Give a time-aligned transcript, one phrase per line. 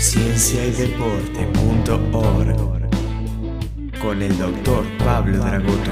[0.00, 2.88] cienciaydeporte.org
[4.00, 5.90] con el doctor Pablo Dragoto.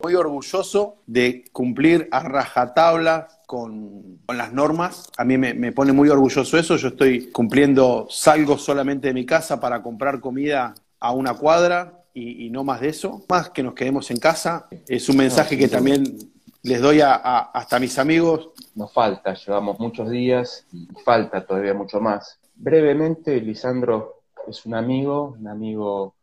[0.00, 5.10] Muy orgulloso de cumplir a rajatabla con, con las normas.
[5.16, 6.76] A mí me, me pone muy orgulloso eso.
[6.76, 12.46] Yo estoy cumpliendo, salgo solamente de mi casa para comprar comida a una cuadra y,
[12.46, 13.24] y no más de eso.
[13.28, 14.68] Más que nos quedemos en casa.
[14.86, 16.30] Es un mensaje que también
[16.62, 18.50] les doy a, a- hasta mis amigos.
[18.74, 22.38] Nos falta, llevamos muchos días y falta todavía mucho más.
[22.54, 26.14] Brevemente, Lisandro es un amigo, un amigo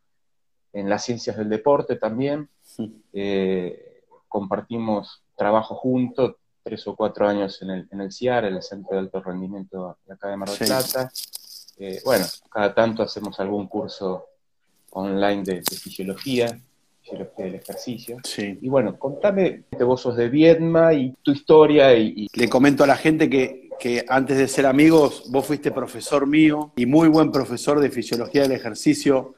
[0.73, 2.49] en las ciencias del deporte también.
[3.13, 8.93] Eh, compartimos trabajo juntos, tres o cuatro años en el, en el CIAR, el Centro
[8.95, 10.65] de Alto Rendimiento de acá de Mar del Sí.
[10.65, 11.11] Plata.
[11.79, 14.25] Eh, bueno, cada tanto hacemos algún curso
[14.91, 16.59] online de, de fisiología,
[17.07, 18.17] fisiología del ejercicio.
[18.23, 18.57] Sí.
[18.61, 22.87] Y bueno, contame, vos sos de Viedma y tu historia y, y Le comento a
[22.87, 27.31] la gente que, que antes de ser amigos, vos fuiste profesor mío y muy buen
[27.31, 29.35] profesor de fisiología del ejercicio.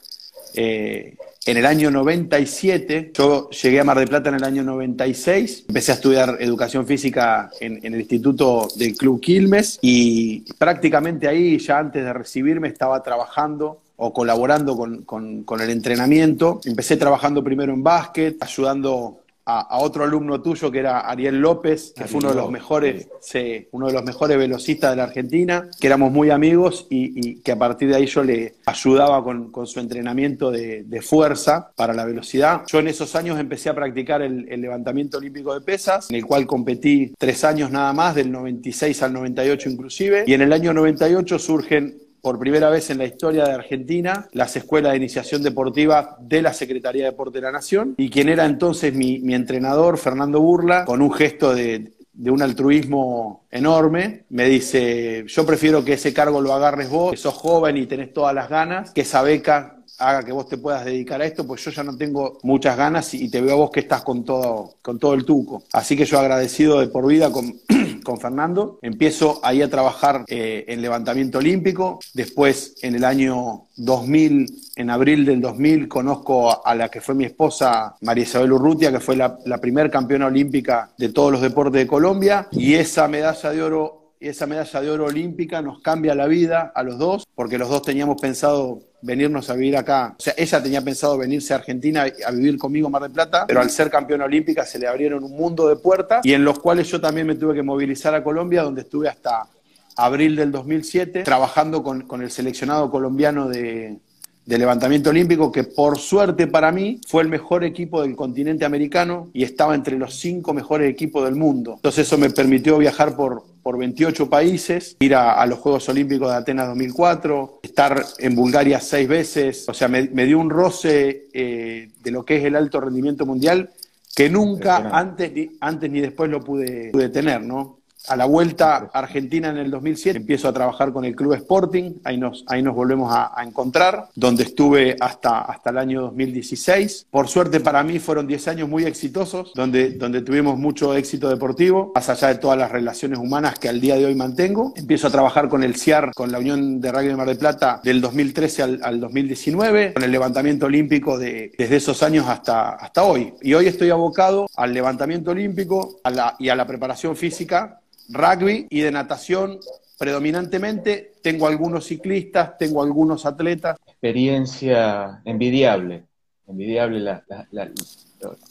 [0.55, 5.65] eh, en el año 97, yo llegué a Mar del Plata en el año 96,
[5.69, 11.57] empecé a estudiar educación física en, en el Instituto del Club Quilmes y prácticamente ahí,
[11.57, 16.59] ya antes de recibirme, estaba trabajando o colaborando con, con- con el entrenamiento.
[16.65, 21.93] Empecé trabajando primero en básquet, ayudando a, a otro alumno tuyo que era Ariel López,
[21.95, 25.05] que Ariel fue uno de los mejores, sí, uno de los mejores velocistas de la
[25.05, 29.23] Argentina, que éramos muy amigos y, y que a partir de ahí yo le ayudaba
[29.23, 32.61] con, con su entrenamiento de, de fuerza para la velocidad.
[32.67, 36.25] Yo en esos años empecé a practicar el, el levantamiento olímpico de pesas, en el
[36.27, 40.73] cual competí tres años nada más, del 96 al 98 inclusive, y en el año
[40.73, 46.17] 98 surgen por primera vez en la historia de Argentina las escuelas de iniciación deportiva
[46.19, 50.41] de la Secretaría de Deporte de la Nación y quien era entonces mi, entrenador, Fernando
[50.41, 56.13] Burla, con un gesto de, de un altruismo enorme, me dice, yo prefiero que ese
[56.13, 59.79] cargo lo agarres vos, que sos joven y tenés todas las ganas, que esa beca
[59.99, 63.13] haga que vos te puedas dedicar a esto, pues yo ya no tengo muchas ganas
[63.13, 65.63] y te veo a vos que estás con todo, con todo el tuco.
[65.73, 67.59] Así que yo agradecido de por vida con,
[68.03, 74.45] con Fernando, empiezo ahí a trabajar eh, en levantamiento olímpico, después en el año 2000,
[74.75, 78.99] en abril del 2000, conozco a, la que fue mi esposa, María Isabel Urrutia, que
[78.99, 83.51] fue la, la primer campeona olímpica de todos los deportes de Colombia, y esa medalla
[83.51, 87.25] de oro y esa medalla de oro olímpica nos cambia la vida a los dos,
[87.35, 90.15] porque los dos teníamos pensado venirnos a vivir acá.
[90.17, 93.61] O sea, ella tenía pensado venirse a Argentina a vivir conmigo Mar del Plata, pero
[93.61, 96.87] al ser campeona olímpica se le abrieron un mundo de puertas y en los cuales
[96.89, 99.47] yo también me tuve que movilizar a Colombia, donde estuve hasta
[99.95, 103.99] abril del 2007 trabajando con, el seleccionado colombiano de
[104.45, 109.43] levantamiento olímpico, que por suerte para mí fue el mejor equipo del continente americano y
[109.43, 111.73] estaba entre los cinco mejores equipos del mundo.
[111.75, 116.31] Entonces eso me permitió viajar por, por 28 países, ir a, a los Juegos Olímpicos
[116.31, 121.27] de Atenas 2004, estar en Bulgaria seis veces, o sea, me, me dio un roce
[121.31, 123.69] eh, de lo que es el alto rendimiento mundial
[124.15, 127.78] que nunca antes ni, antes ni después lo pude, pude tener, ¿no?
[128.09, 131.93] A la vuelta a Argentina en el 2007 empiezo a trabajar con el Club Sporting,
[132.03, 137.05] ahí nos, ahí nos volvemos a, a encontrar, donde estuve hasta, hasta el año 2016.
[137.11, 141.91] Por suerte para mí fueron 10 años muy exitosos, donde, donde tuvimos mucho éxito deportivo,
[141.93, 144.73] más allá de todas las relaciones humanas que al día de hoy mantengo.
[144.75, 147.79] Empiezo a trabajar con el CIAR, con la Unión de Rugby de Mar del Plata,
[147.83, 153.03] del 2013 al, al 2019, con el levantamiento olímpico de, desde esos años hasta, hasta
[153.03, 153.35] hoy.
[153.43, 157.79] Y hoy estoy abocado al levantamiento olímpico a la, y a la preparación física
[158.09, 159.59] rugby y de natación
[159.97, 161.13] predominantemente.
[161.21, 163.77] Tengo algunos ciclistas, tengo algunos atletas.
[163.87, 166.05] experiencia envidiable,
[166.47, 167.69] envidiable la- la- la-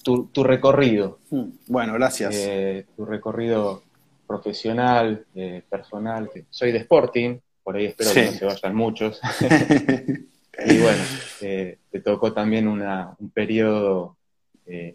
[0.02, 2.34] tu, tu recorrido, Hmm, Bueno, gracias.
[2.34, 3.82] eh, tu recorrido
[4.26, 6.30] profesional, eh, personal.
[6.50, 9.20] Soy de Sporting, por ahí espero que no se vayan muchos.
[10.66, 11.02] y bueno,
[11.40, 14.16] eh, te tocó también una, un periodo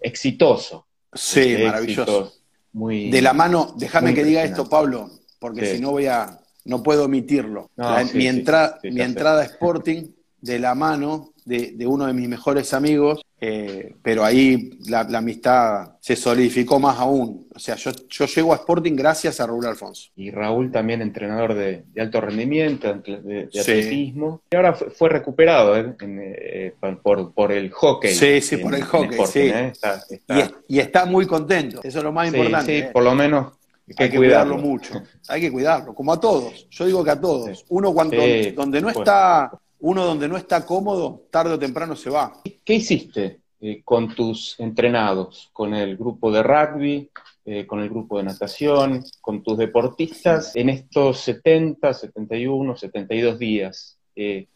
[0.02, 0.86] exitoso.
[1.14, 2.02] sí, maravilloso.
[2.04, 2.43] éxitos
[2.74, 5.10] Muy, De la mano, déjame que diga esto, Pablo,
[5.40, 5.76] porque Sí.
[5.76, 7.70] si no voy a, no puedo omitirlo.
[7.76, 10.08] No, La- sí, mi entra- mi entrada a Sporting
[10.42, 15.18] de la mano de, de uno de mis mejores amigos, eh, pero ahí la, la
[15.18, 17.46] amistad se solidificó más aún.
[17.54, 20.10] O sea, yo, yo llego a Sporting gracias a Raúl Alfonso.
[20.16, 23.60] Y Raúl también entrenador de, de alto rendimiento, de, de Sí.
[23.60, 24.42] atletismo.
[24.50, 25.94] Y ahora fue, fue recuperado ¿eh?
[26.00, 28.14] en, eh, por, por el hockey.
[28.14, 29.48] Sí, sí, por el hockey, Sporting, sí.
[29.50, 32.80] Está- Y, está- es- y está muy contento, eso es lo más sí, importante.
[32.82, 33.52] sí, por lo menos
[33.98, 35.04] hay que cuidarlo mucho.
[35.28, 36.68] Hay que cuidarlo, como a todos.
[36.70, 37.66] Yo digo que a todos.
[37.68, 39.52] Uno cuando Sí, donde no está,
[39.84, 42.34] uno donde no está cómodo, tarde o temprano se va.
[42.66, 45.50] ¿Qué hiciste eh, con tus entrenados?
[45.54, 47.10] ¿Con el grupo de rugby?
[47.46, 53.98] eh, con el grupo de natación, con tus deportistas en estos 70, 71, 72 días.
[54.16, 54.48] Eh,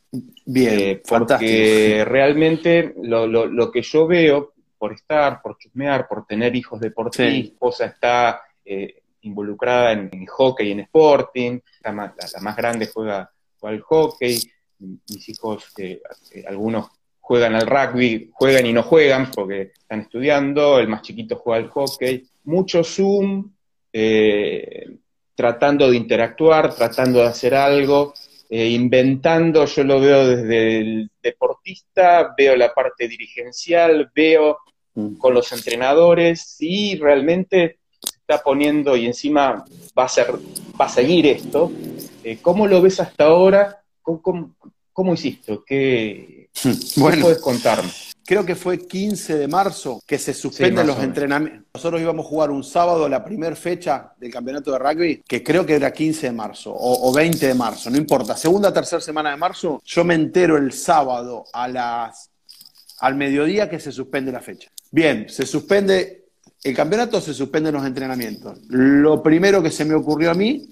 [0.46, 6.80] Bien, eh, porque realmente lo, que yo veo, por estar, por chusmear, por tener hijos
[6.80, 8.42] deportistas, mi esposa está
[9.20, 13.30] involucrada en, hockey y en sporting, la más, grande juega,
[13.64, 14.40] al hockey,
[14.80, 15.74] mis hijos,
[16.48, 16.88] algunos
[17.28, 21.70] juegan al rugby, juegan y no juegan porque están estudiando, el más chiquito juega al
[21.70, 23.52] hockey, mucho Zoom,
[23.92, 24.98] eh,
[25.36, 28.14] tratando de interactuar, tratando de hacer algo,
[28.50, 34.60] eh, inventando, yo lo veo desde el deportista, veo la parte dirigencial, veo
[34.96, 35.18] mm.
[35.18, 39.66] con los entrenadores y realmente se está poniendo y encima
[39.98, 40.28] va a, ser,
[40.80, 41.70] va a seguir esto.
[42.24, 43.84] Eh, ¿Cómo lo ves hasta ahora?
[44.22, 44.56] ¿Cómo,
[44.94, 45.60] cómo hiciste?
[45.66, 46.50] ¿Qué,
[46.96, 47.90] bueno, puedes contarme?
[48.26, 51.66] Creo que fue 15 de marzo que se suspenden los entrenamientos.
[51.74, 55.66] Nosotros íbamos a jugar un sábado la primera fecha del campeonato de rugby, que creo
[55.66, 58.36] que era 15 de marzo o, 20 de marzo, no importa.
[58.36, 62.30] Segunda, tercera semana de marzo, yo me entero el sábado a las,
[63.00, 64.70] al mediodía que se suspende la fecha.
[64.92, 66.26] Bien, se suspende
[66.64, 68.60] el campeonato, se suspenden los entrenamientos.
[68.68, 70.68] Lo primero que se me ocurrió a mí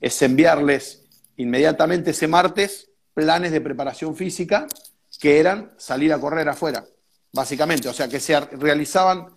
[0.00, 1.03] es enviarles
[1.36, 4.66] inmediatamente ese martes planes de preparación física
[5.20, 6.84] que eran salir a correr afuera,
[7.32, 9.28] básicamente, o sea, que se realizaban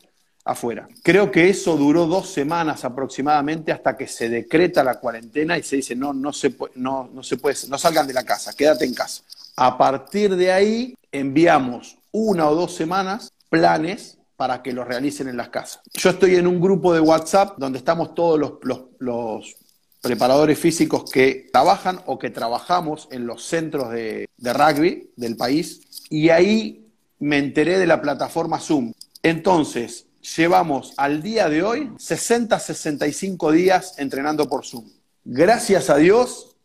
[0.44, 0.88] afuera.
[1.04, 5.78] Creo que eso duró dos semanas aproximadamente hasta que se decreta la cuarentena y se
[5.78, 8.94] dice, no, no se, no, no se puede, no salgan de la casa, quédate en
[8.94, 9.24] casa.
[9.56, 15.38] A partir de ahí enviamos una o dos semanas planes para que los realicen en
[15.38, 15.82] las casas.
[15.94, 18.54] Yo estoy en un grupo de WhatsApp donde estamos todos los,
[19.00, 19.56] los
[20.02, 26.30] preparadores físicos que trabajan o que trabajamos en los centros de, rugby del país y
[26.30, 26.88] ahí
[27.20, 28.94] me enteré de la plataforma Zoom.
[29.24, 30.06] Entonces,
[30.36, 34.86] llevamos al día de hoy 60-65 días entrenando por Zoom.
[35.26, 36.56] Gracias a Dios,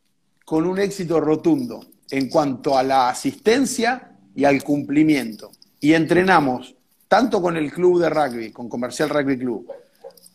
[0.44, 5.50] con un éxito rotundo en cuanto a la asistencia y al cumplimiento.
[5.80, 6.74] Y entrenamos
[7.08, 9.66] tanto con el club de rugby, con Comercial Rugby Club,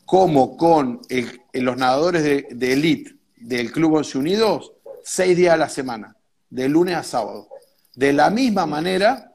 [0.07, 1.01] como con
[1.51, 4.71] los nadadores de, elite del Club Once Unidos,
[5.03, 6.15] seis días a la semana,
[6.49, 7.49] de lunes a sábado.
[7.93, 9.33] De la misma manera,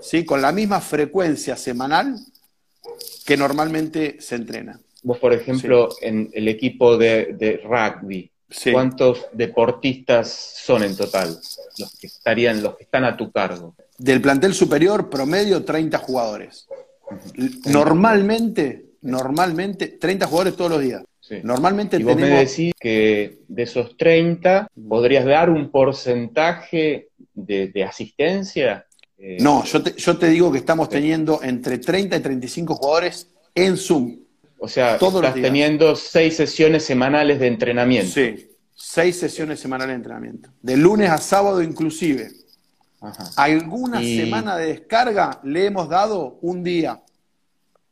[0.00, 0.24] ¿sí?
[0.24, 2.16] con la misma frecuencia semanal
[3.24, 4.80] que normalmente se entrena.
[5.04, 8.28] Vos, por ejemplo, en el equipo de, rugby,
[8.72, 10.32] ¿cuántos deportistas
[10.64, 11.38] son en total
[11.78, 13.76] los que estarían, los que están a tu cargo?
[13.98, 16.66] Del plantel superior, promedio 30 jugadores.
[17.66, 21.02] Normalmente normalmente 30 jugadores todos los días.
[21.42, 28.86] Normalmente y vos me decís que de esos 30, ¿podrías dar un porcentaje de, asistencia?
[29.16, 33.28] Eh, no, yo te, yo te, digo que estamos teniendo entre 30 y 35 jugadores
[33.54, 34.18] en Zoom.
[34.58, 38.12] O sea, estás teniendo seis sesiones semanales de entrenamiento.
[38.12, 40.50] Sí, seis sesiones semanales de entrenamiento.
[40.60, 42.30] De lunes a sábado inclusive.
[43.36, 47.02] Alguna semana de descarga le hemos dado un día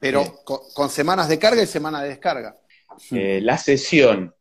[0.01, 2.57] pero con, semanas de carga y semanas de descarga.
[3.11, 4.35] Eh, la sesión,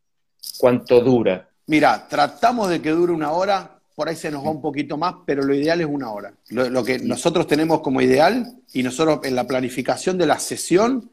[0.58, 1.48] ¿cuánto dura?
[1.66, 5.14] Mira, tratamos de que dure una hora, por ahí se nos va un poquito más,
[5.26, 6.32] pero lo ideal es una hora.
[6.48, 11.10] Lo, que nosotros tenemos como ideal, y nosotros en la planificación de la sesión,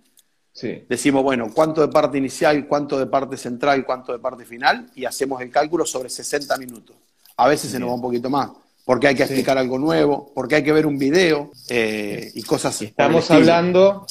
[0.90, 5.06] decimos, bueno, cuánto de parte inicial, cuánto de parte central, cuánto de parte final, y
[5.06, 6.96] hacemos el cálculo sobre 60 minutos.
[7.36, 8.50] A veces se nos va un poquito más,
[8.86, 12.74] porque hay que explicar algo nuevo, porque hay que ver un video eh, y cosas
[12.74, 12.86] así.
[12.86, 14.08] Estamos hablando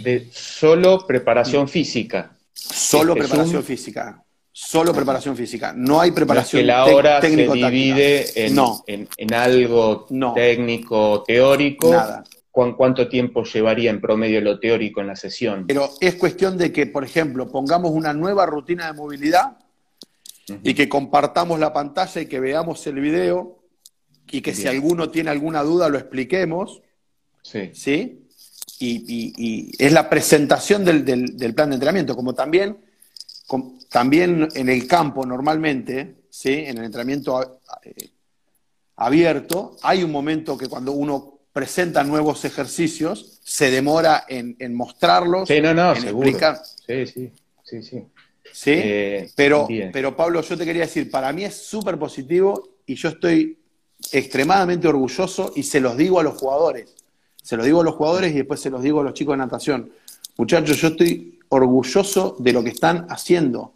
[0.00, 2.36] de solo preparación física.
[2.52, 4.22] Solo este preparación física.
[4.52, 5.74] Solo preparación física.
[5.76, 11.92] No hay preparación que la hora se divide en, en, algo técnico, teórico.
[11.92, 12.24] Nada.
[12.50, 15.66] ¿Cuánto tiempo llevaría en promedio lo teórico en la sesión?
[15.66, 19.58] Pero es cuestión de que, por ejemplo, pongamos una nueva rutina de movilidad
[20.62, 23.58] y que compartamos la pantalla y que veamos el video
[24.30, 26.80] y que si alguno tiene alguna duda lo expliquemos.
[27.42, 27.70] Sí.
[27.74, 28.25] ¿Sí?
[28.78, 32.78] Y, es la presentación del, plan de entrenamiento, como también,
[33.90, 36.52] también en el campo normalmente, ¿sí?
[36.52, 37.60] en el entrenamiento
[38.96, 45.60] abierto, hay un momento que cuando uno presenta nuevos ejercicios, se demora en, mostrarlos, sí,
[45.60, 46.60] no, no, en explicar.
[46.86, 48.04] Sí, sí, sí, sí.
[48.52, 48.72] ¿Sí?
[48.74, 53.10] Eh, pero, pero Pablo, yo te quería decir, para mí es súper positivo y yo
[53.10, 53.58] estoy
[54.12, 56.94] extremadamente orgulloso y se los digo a los jugadores.
[57.46, 59.36] Se lo digo a los jugadores y después se los digo a los chicos de
[59.36, 59.92] natación.
[60.36, 63.72] Muchachos, yo estoy orgulloso de lo que están haciendo.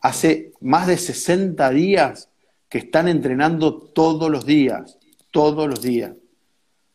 [0.00, 2.30] Hace más de 60 días
[2.68, 4.98] que están entrenando todos los días,
[5.30, 6.10] todos los días,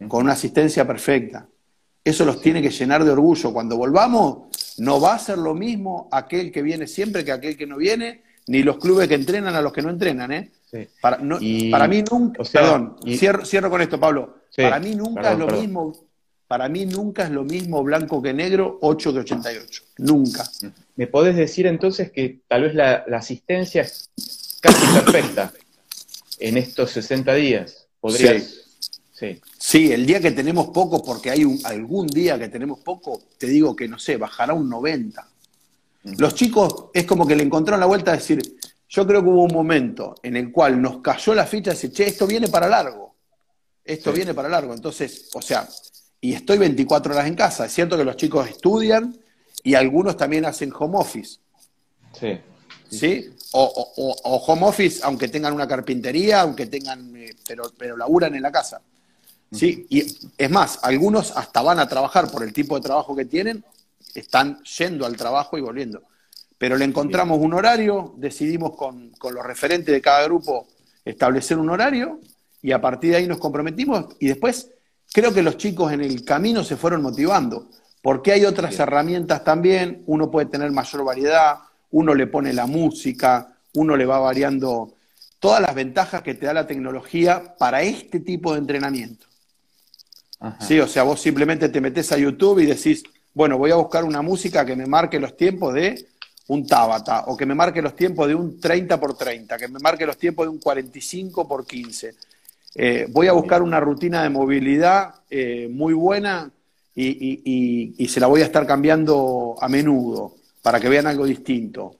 [0.09, 1.47] con una asistencia perfecta.
[2.03, 3.53] Eso los tiene que llenar de orgullo.
[3.53, 7.65] Cuando volvamos, no va a ser lo mismo aquel que viene siempre que aquel que
[7.65, 10.51] no viene, ni los clubes que entrenan a los que no entrenan, ¿eh?
[10.99, 11.19] Para,
[11.71, 14.39] para, mí nunca, perdón, cierro, con esto, Pablo.
[14.57, 15.93] para mí nunca es lo mismo,
[16.47, 19.83] para mí nunca es lo mismo blanco que negro, 8 que 88.
[19.97, 20.49] Nunca.
[20.95, 24.09] ¿Me podés decir entonces que tal vez la, asistencia es
[24.61, 25.51] casi perfecta
[26.39, 27.87] en estos 60 días?
[27.99, 28.63] ¿Podrías?
[29.11, 29.41] Sí.
[29.57, 29.91] sí.
[29.91, 33.75] el día que tenemos poco, porque hay un, algún día que tenemos poco, te digo
[33.75, 35.27] que no sé, bajará un 90.
[36.17, 38.41] Los chicos es como que le encontraron la vuelta a decir,
[38.87, 41.91] yo creo que hubo un momento en el cual nos cayó la ficha y decir,
[41.91, 43.15] che, esto viene para largo.
[43.83, 44.73] Esto viene para largo.
[44.73, 45.67] Entonces, o sea,
[46.21, 47.65] y estoy 24 horas en casa.
[47.65, 49.17] Es cierto que los chicos estudian
[49.63, 51.39] y algunos también hacen home office.
[52.19, 52.39] Sí.
[52.89, 53.29] ¿Sí?
[53.51, 58.51] O, home office, aunque tengan una carpintería, aunque tengan, eh, pero, pero laburan en la
[58.51, 58.81] casa.
[59.51, 59.85] ¿Sí?
[59.89, 60.03] Y
[60.37, 63.63] es más, algunos hasta van a trabajar por el tipo de trabajo que tienen,
[64.13, 66.03] están yendo al trabajo y volviendo.
[66.57, 70.67] Pero le encontramos un horario, decidimos con, los referentes de cada grupo
[71.05, 72.19] establecer un horario
[72.61, 74.71] y a partir de ahí nos comprometimos y después
[75.13, 77.69] creo que los chicos en el camino se fueron motivando,
[78.01, 81.57] porque hay otras herramientas también, uno puede tener mayor variedad,
[81.91, 84.93] uno le pone la música, uno le va variando
[85.39, 89.25] todas las ventajas que te da la tecnología para este tipo de entrenamiento.
[90.59, 94.03] Sí, o sea, vos simplemente te metes a YouTube y decís, bueno, voy a buscar
[94.03, 96.07] una música que me marque los tiempos de
[96.47, 99.79] un Tabata, o que me marque los tiempos de un 30 por 30, que me
[99.79, 102.15] marque los tiempos de un 45 por 15.
[102.77, 106.51] Eh, voy a buscar una rutina de movilidad eh, muy buena
[106.95, 111.95] y, se la voy a estar cambiando a menudo para que vean algo distinto.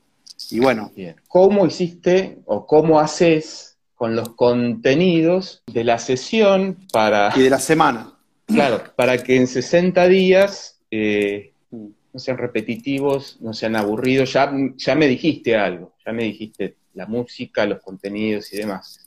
[0.52, 0.92] Y bueno.
[1.28, 7.32] ¿Cómo hiciste o cómo haces con los contenidos de la sesión para...
[7.36, 8.14] Y de la semana.
[8.46, 14.34] Claro, para que en 60 días eh, no sean repetitivos, no sean aburridos.
[14.34, 19.00] Ya, ya me dijiste algo, ya me dijiste la música, los contenidos y demás.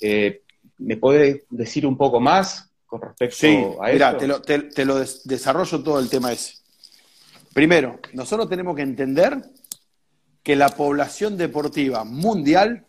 [0.00, 0.42] Eh,
[0.78, 3.92] ¿Me puedes decir un poco más con respecto a eso?
[3.92, 6.54] Mira, te lo, te, lo desarrollo todo el tema ese.
[7.52, 9.42] Primero, nosotros tenemos que entender
[10.42, 12.84] que la población deportiva mundial,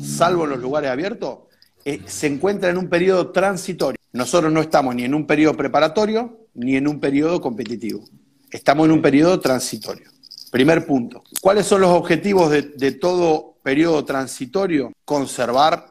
[0.00, 1.40] salvo en los lugares abiertos,
[1.84, 3.98] eh, se encuentra en un periodo transitorio.
[4.12, 8.04] Nosotros no estamos ni en un periodo preparatorio ni en un periodo competitivo.
[8.50, 10.10] Estamos en un periodo transitorio.
[10.50, 11.22] Primer punto.
[11.40, 14.92] ¿Cuáles son los objetivos de, todo periodo transitorio?
[15.04, 15.89] Conservar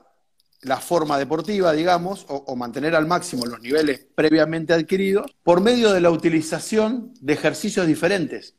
[0.62, 6.02] la forma deportiva, digamos, o, mantener al máximo los niveles previamente adquiridos por medio de
[6.02, 8.56] la utilización de ejercicios diferentes,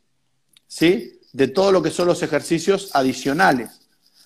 [0.66, 1.20] ¿sí?
[1.32, 3.80] De todo lo que son los ejercicios adicionales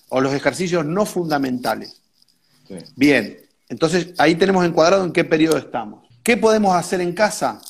[0.08, 2.00] o los ejercicios no fundamentales.
[2.96, 3.38] Bien,
[3.68, 6.08] entonces ahí tenemos encuadrado en qué periodo estamos.
[6.22, 7.60] ¿Qué podemos hacer en casa?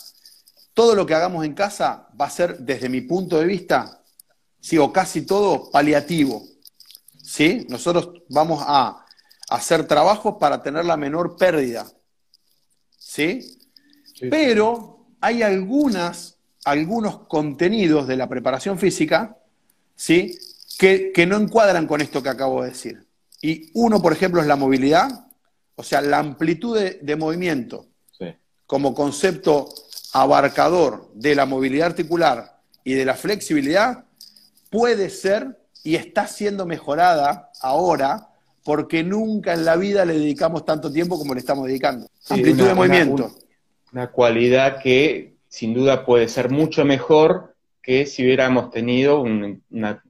[0.74, 4.02] todo lo que hagamos en casa va a ser, desde mi punto de vista,
[4.60, 6.44] sí, o casi todo, paliativo.
[7.22, 7.64] ¿Sí?
[7.70, 9.03] Nosotros vamos a
[9.48, 11.86] hacer trabajos para tener la menor pérdida.
[12.98, 13.58] ¿Sí?
[14.30, 19.36] Pero hay algunas, algunos contenidos de la preparación física,
[19.94, 20.38] ¿sí?
[20.78, 23.06] Que, no encuadran con esto que acabo de decir.
[23.40, 25.26] Y uno, por ejemplo, es la movilidad,
[25.76, 27.86] o sea, la amplitud de, de movimiento
[28.66, 29.68] como concepto
[30.12, 34.04] abarcador de la movilidad articular y de la flexibilidad
[34.70, 38.30] puede ser y está siendo mejorada ahora
[38.64, 42.08] porque nunca en la vida le dedicamos tanto tiempo como le estamos dedicando.
[42.30, 43.30] Amplitud de movimiento.
[43.92, 50.02] Una, cualidad que sin duda puede ser mucho mejor que si hubiéramos tenido una,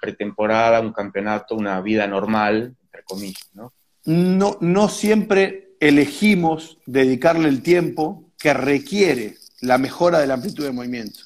[0.00, 3.72] pretemporada, un campeonato, una vida normal, entre comillas, ¿no?
[4.04, 10.72] No, no siempre elegimos dedicarle el tiempo que requiere la mejora de la amplitud de
[10.72, 11.20] movimiento.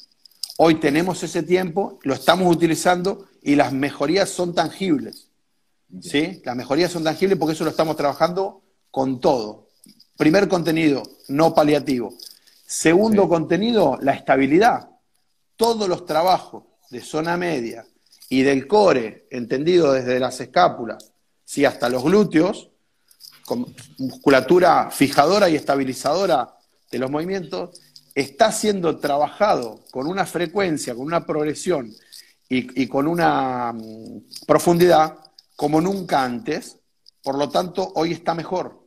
[0.59, 5.32] Hoy tenemos ese tiempo, lo estamos utilizando y las mejorías son tangibles.
[6.01, 6.41] ¿Sí?
[6.45, 9.69] Las mejorías son tangibles porque eso lo estamos trabajando con todo.
[10.17, 12.15] Primer contenido, no paliativo.
[12.67, 14.89] Segundo contenido, la estabilidad.
[15.57, 17.85] Todos los trabajos de zona media
[18.29, 21.13] y del core, entendido desde las escápulas,
[21.45, 21.65] ¿sí?
[21.65, 22.71] hasta los glúteos,
[23.45, 26.55] con musculatura fijadora y estabilizadora
[26.91, 27.81] de los movimientos,
[28.15, 31.93] está siendo trabajado con una frecuencia, con una progresión
[32.49, 35.17] y, con una mm, profundidad
[35.63, 36.81] como nunca antes,
[37.23, 38.85] por lo tanto, hoy está mejor.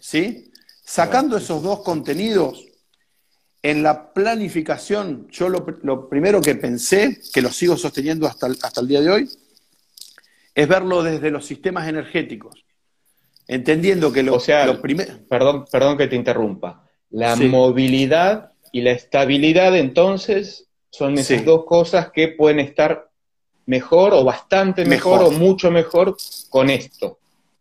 [0.00, 0.50] Sí.
[0.82, 2.64] Sacando esos dos contenidos,
[3.60, 8.80] en la planificación, yo lo, primero que pensé, que lo sigo sosteniendo hasta el, hasta
[8.80, 9.28] el día de hoy,
[10.54, 12.64] es verlo desde los sistemas energéticos.
[13.46, 14.64] Entendiendo que lo, o sea,
[15.28, 16.88] perdón, perdón que te interrumpa.
[17.10, 23.11] La movilidad y la estabilidad entonces son esas dos cosas que pueden estar
[23.66, 26.16] mejor o bastante mejor, o mucho mejor
[26.48, 27.18] con esto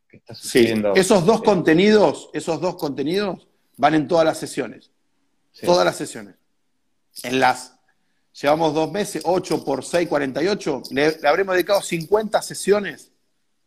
[0.08, 0.93] que está sucediendo.
[0.96, 4.91] Esos dos contenidos, esos dos contenidos van en todas las sesiones.
[5.63, 6.36] Todas las sesiones.
[7.24, 7.75] En las,
[8.39, 13.12] llevamos dos meses, 8 por 6, 48, le, le habremos dedicado 50 sesiones,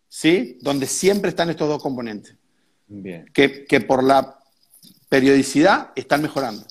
[0.08, 0.58] ¿sí?
[0.62, 2.36] Donde siempre están estos dos componentes.
[2.86, 3.26] Bien.
[3.32, 4.38] Que, que por la
[5.08, 6.66] periodicidad están mejorando.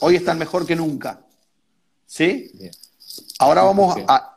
[0.00, 1.24] Hoy están mejor que nunca.
[2.06, 2.50] ¿Sí?
[3.38, 4.33] Ahora vamos a,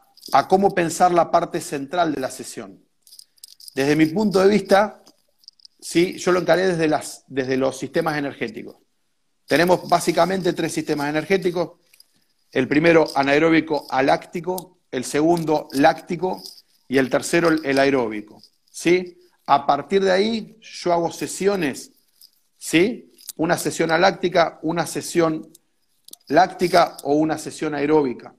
[0.48, 2.84] cómo pensar la parte central de la sesión.
[3.74, 5.03] Desde mi punto de vista,
[5.79, 6.17] ¿sí?
[6.17, 8.77] yo lo encaré desde, las, desde los sistemas energéticos.
[9.46, 11.79] Tenemos básicamente tres sistemas energéticos.
[12.51, 16.41] El primero anaeróbico aláctico, el segundo láctico
[16.88, 18.41] y el tercero el aeróbico.
[18.69, 19.17] ¿sí?
[19.46, 21.91] A partir de ahí yo hago sesiones,
[22.57, 23.13] ¿sí?
[23.38, 25.51] Una sesión aláctica, una sesión
[26.27, 28.36] láctica o una sesión aeróbica.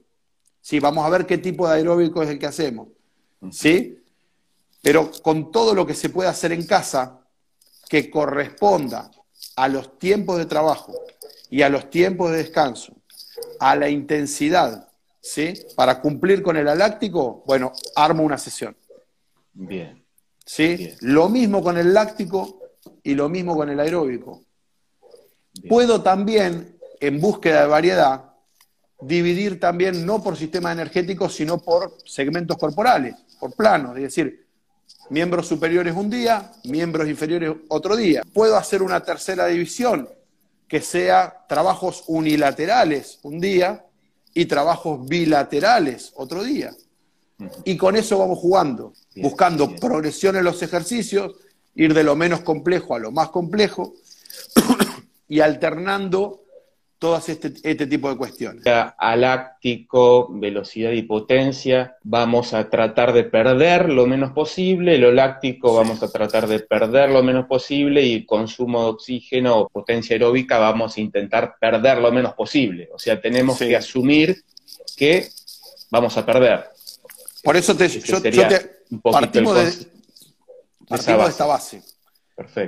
[0.69, 2.89] Sí, vamos a ver qué tipo de aeróbico es el que hacemos.
[3.49, 4.03] ¿Sí?
[4.83, 7.21] Pero con todo lo que se puede hacer en casa
[7.89, 9.09] que corresponda
[9.55, 10.93] a los tiempos de trabajo
[11.49, 12.93] y a los tiempos de descanso,
[13.59, 14.87] a la intensidad,
[15.19, 15.55] ¿sí?
[15.75, 18.77] Para cumplir con el aláctico, bueno, armo una sesión.
[19.53, 20.05] Bien.
[20.45, 20.93] ¿Sí?
[20.99, 22.59] Lo mismo con el láctico
[23.01, 24.43] y lo mismo con el aeróbico.
[25.67, 28.28] Puedo también en búsqueda de variedad,
[29.01, 34.45] dividir también no por sistemas energéticos, sino por segmentos corporales, por planos, es decir,
[35.09, 38.21] miembros superiores un día, miembros inferiores otro día.
[38.33, 40.09] Puedo hacer una tercera división
[40.67, 43.85] que sea trabajos unilaterales un día
[44.33, 46.71] y trabajos bilaterales otro día.
[47.63, 51.35] Y con eso vamos jugando, buscando progresión en los ejercicios,
[51.73, 53.93] ir de lo menos complejo a lo más complejo
[55.27, 56.43] y alternando
[56.99, 58.63] todas este, este, tipo de cuestiones.
[58.97, 66.03] Aláctico, velocidad y potencia, vamos a tratar de perder lo menos posible, lo láctico vamos
[66.03, 70.97] a tratar de perder lo menos posible y consumo de oxígeno o potencia aeróbica vamos
[70.97, 72.89] a intentar perder lo menos posible.
[72.93, 74.43] O sea, tenemos que asumir
[74.97, 75.29] que
[75.89, 76.65] vamos a perder.
[77.41, 78.31] Por eso te, yo, te
[79.01, 79.87] partimos, de,
[80.85, 81.81] partimos de esta base.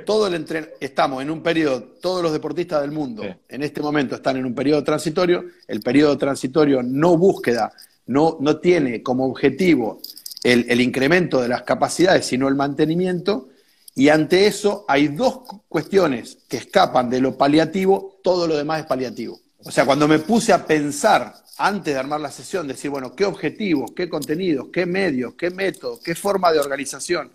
[0.04, 0.46] Todo el
[0.80, 4.54] estamos en un periodo, todos los deportistas del mundo en este momento están en un
[4.54, 5.44] periodo transitorio.
[5.66, 7.72] El periodo transitorio no búsqueda,
[8.06, 10.00] no, no tiene como objetivo
[10.42, 13.48] el, el, incremento de las capacidades, sino el mantenimiento.
[13.94, 18.86] Y ante eso hay dos cuestiones que escapan de lo paliativo, todo lo demás es
[18.86, 19.38] paliativo.
[19.64, 23.24] O sea, cuando me puse a pensar antes de armar la sesión, decir, bueno, qué
[23.24, 27.30] objetivos, qué contenidos, qué medios, qué métodos, qué forma de organización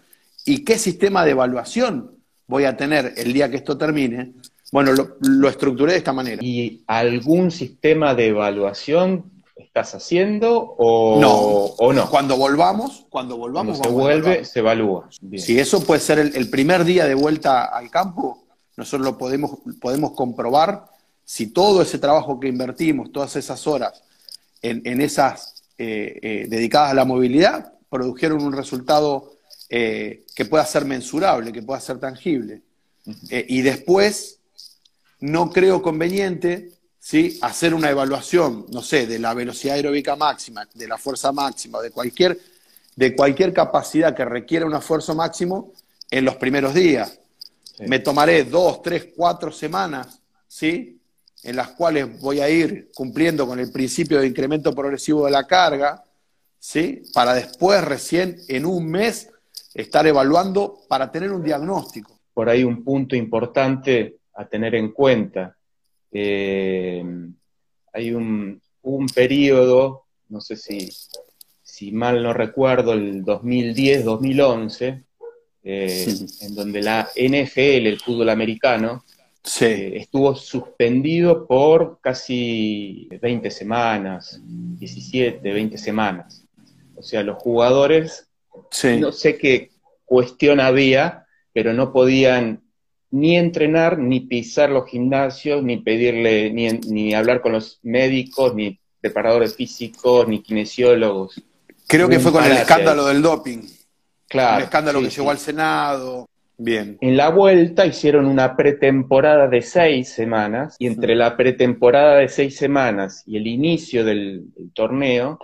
[0.45, 2.16] y qué sistema de evaluación
[2.47, 4.33] voy a tener el día que esto termine,
[4.71, 6.43] bueno, lo, estructuré de esta manera.
[6.43, 11.35] ¿Y algún sistema de evaluación estás haciendo o no?
[11.35, 12.09] O no?
[12.09, 13.77] Cuando volvamos, cuando volvamos...
[13.77, 15.09] se vuelve, se evalúa.
[15.37, 18.43] Si eso puede ser el, primer día de vuelta al campo,
[18.75, 20.85] nosotros lo podemos, podemos comprobar
[21.23, 24.03] si todo ese trabajo que invertimos, todas esas horas
[24.61, 29.36] en, esas eh, eh, dedicadas a la movilidad, produjeron un resultado
[29.69, 32.61] eh, que pueda ser mensurable, que pueda ser tangible.
[33.29, 34.39] Eh, y después,
[35.19, 37.39] no creo conveniente ¿sí?
[37.41, 41.91] hacer una evaluación, no sé, de la velocidad aeróbica máxima, de la fuerza máxima, de
[41.91, 42.39] cualquier,
[42.95, 45.73] de cualquier capacidad que requiera un esfuerzo máximo
[46.11, 47.19] en los primeros días.
[47.79, 50.99] Me tomaré dos, tres, cuatro semanas, ¿sí?
[51.43, 55.45] En las cuales voy a ir cumpliendo con el principio de incremento progresivo de la
[55.45, 56.03] carga,
[56.59, 57.03] ¿sí?
[57.13, 59.29] Para después, recién en un mes,
[59.77, 62.19] estar evaluando para tener un diagnóstico.
[62.33, 65.55] Por ahí un punto importante a tener en cuenta.
[66.11, 67.03] Eh,
[67.93, 68.61] hay un,
[69.13, 70.89] periodo, no sé si,
[71.61, 75.03] si mal no recuerdo, el 2010-2011,
[75.63, 79.03] eh, en donde la NFL, el fútbol americano,
[79.61, 86.43] eh, estuvo suspendido por casi 20 semanas, 17, 20 semanas.
[86.95, 88.26] O sea, los jugadores
[88.99, 89.71] no sé qué
[90.05, 92.61] cuestión había, pero no podían
[93.11, 98.79] ni entrenar, ni pisar los gimnasios, ni pedirle, ni, ni hablar con los médicos, ni
[98.99, 101.41] preparadores físicos, ni kinesiólogos.
[101.87, 103.59] Creo que fue con el escándalo del doping.
[104.27, 104.57] Claro.
[104.57, 106.27] El escándalo que llegó al Senado.
[106.57, 106.97] Bien.
[107.01, 112.57] En la vuelta hicieron una pretemporada de seis semanas, y entre la pretemporada de seis
[112.57, 115.39] semanas y el inicio del torneo,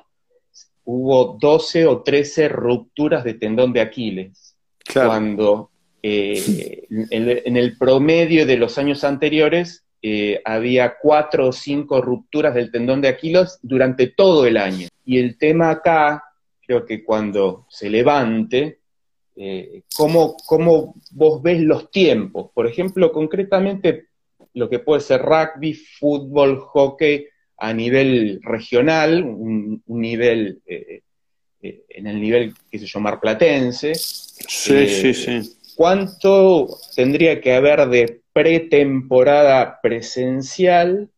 [0.85, 4.55] hubo 12 o 13 rupturas de tendón de Aquiles,
[4.93, 12.53] cuando eh, en, el promedio de los años anteriores eh, había cuatro o cinco rupturas
[12.53, 14.89] del tendón de Aquiles durante todo el año.
[15.05, 16.23] Y el tema acá,
[16.65, 18.79] creo que cuando se levante,
[19.35, 22.51] eh, ¿cómo, ¿cómo, vos ves los tiempos?
[22.53, 24.07] Por ejemplo, concretamente
[24.53, 27.27] lo que puede ser rugby, fútbol, hockey
[27.63, 31.01] a nivel regional, un, nivel eh,
[31.61, 33.95] eh, en el nivel, qué sé yo, marplatense.
[33.95, 35.55] Sí, sí, sí.
[35.73, 41.09] ¿Cuánto tendría que haber de pretemporada presencial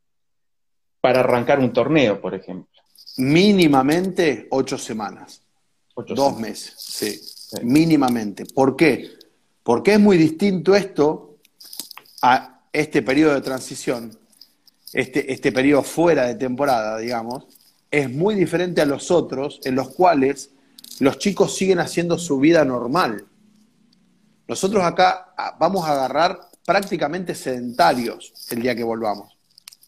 [1.02, 2.80] para arrancar un torneo, por ejemplo?
[3.18, 5.42] Mínimamente ocho semanas.
[5.96, 8.46] Dos meses, sí, Mínimamente.
[8.46, 9.10] ¿Por qué?
[9.64, 11.40] Porque es muy distinto esto
[12.22, 14.16] a este periodo de transición,
[14.94, 17.46] este, este periodo fuera de temporada, digamos,
[17.92, 20.50] es muy diferente a los otros en los cuales
[21.00, 23.26] los chicos siguen haciendo su vida normal.
[24.48, 29.38] Nosotros acá ah, vamos a agarrar prácticamente sedentarios el día que volvamos.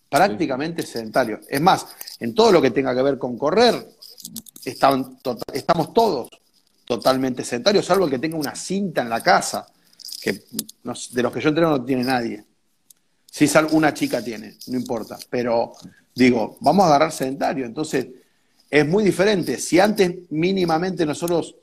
[0.09, 1.41] Prácticamente sedentarios.
[1.49, 1.85] Es más,
[2.19, 3.87] en todo lo que tenga que ver con correr,
[4.63, 6.29] estamos todos
[6.85, 9.67] totalmente sedentarios, salvo el que tenga una cinta en la casa,
[10.21, 12.45] que de los que yo entreno no tiene nadie.
[13.37, 15.15] Si es una chica tiene, no importa.
[15.29, 15.73] Pero
[16.15, 17.67] digo, vamos a agarrar sedentario.
[17.67, 18.07] Entonces,
[18.67, 19.59] es muy diferente.
[19.59, 21.55] Si antes mínimamente nosotros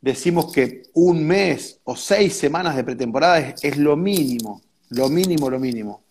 [0.00, 5.60] decimos que un mes o seis semanas de pretemporada es, lo mínimo, lo mínimo, lo
[5.60, 6.02] mínimo.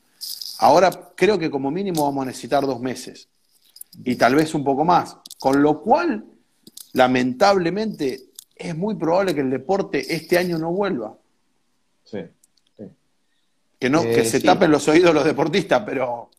[0.59, 3.27] Ahora creo que como mínimo vamos a necesitar dos meses
[4.05, 5.17] y tal vez un poco más.
[5.37, 6.23] Con lo cual,
[6.93, 8.21] lamentablemente,
[8.55, 11.17] es muy probable que el deporte este año no vuelva.
[12.05, 12.19] Sí.
[13.79, 16.29] Que, no, que eh, se tapen los oídos los deportistas, pero...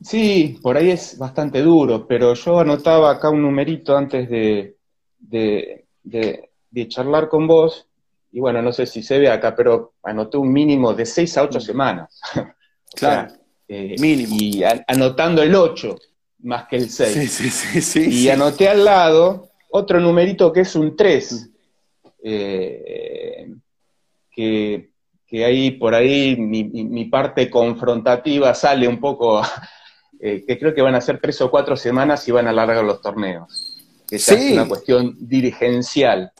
[0.00, 4.76] Sí, por ahí es bastante duro, pero yo anotaba acá un numerito antes de,
[5.18, 7.88] de, charlar con vos,
[8.30, 11.42] y bueno, no sé si se ve acá, pero anoté un mínimo de 6 a
[11.42, 11.60] 8 mm.
[11.60, 12.20] semanas.
[12.94, 13.34] claro,
[13.66, 14.36] eh, mínimo.
[14.38, 15.96] Y anotando el 8
[16.40, 17.12] más que el 6.
[17.12, 21.50] Sí, sí, sí, sí, y anoté al lado otro numerito que es un 3,
[22.22, 23.54] eh,
[24.30, 24.90] que
[25.28, 29.42] que ahí por ahí mi, parte confrontativa sale un poco,
[30.20, 32.82] eh, que creo que van a ser tres o cuatro semanas y van a alargar
[32.82, 33.74] los torneos.
[34.08, 36.32] Que es una cuestión dirigencial.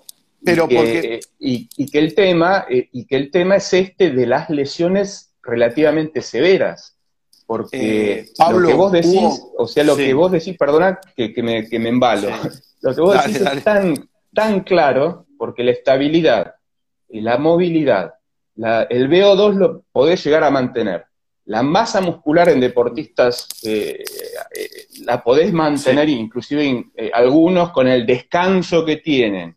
[0.42, 1.20] Pero y que, porque...
[1.38, 6.22] y, que el tema, eh, y que el tema es este de las lesiones relativamente
[6.22, 6.96] severas.
[7.44, 11.68] Porque eh, lo que vos decís, o sea, lo que vos decís, perdona que, me,
[11.68, 12.30] que me embalo,
[12.80, 16.54] lo que vos decís es tan, tan claro, porque la estabilidad
[17.08, 18.17] y la movilidad
[18.58, 21.04] el VO2 lo podés llegar a mantener.
[21.46, 24.04] La masa muscular en deportistas eh,
[24.54, 24.68] eh,
[25.00, 29.56] la podés mantener, inclusive eh, algunos con el descanso que tienen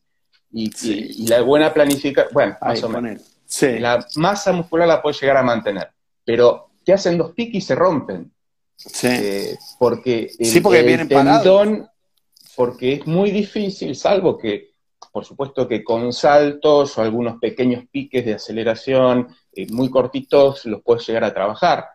[0.53, 2.33] y, la buena planificación.
[2.33, 3.21] Bueno, más o menos.
[3.61, 5.89] La masa muscular la podés llegar a mantener,
[6.23, 8.31] pero te hacen dos piques y se rompen.
[9.77, 11.89] porque el, porque el tendón,
[12.55, 14.70] porque es muy difícil, salvo que
[15.11, 20.81] por supuesto que con saltos o algunos pequeños piques de aceleración eh, muy cortitos los
[20.81, 21.85] puedes llegar a trabajar,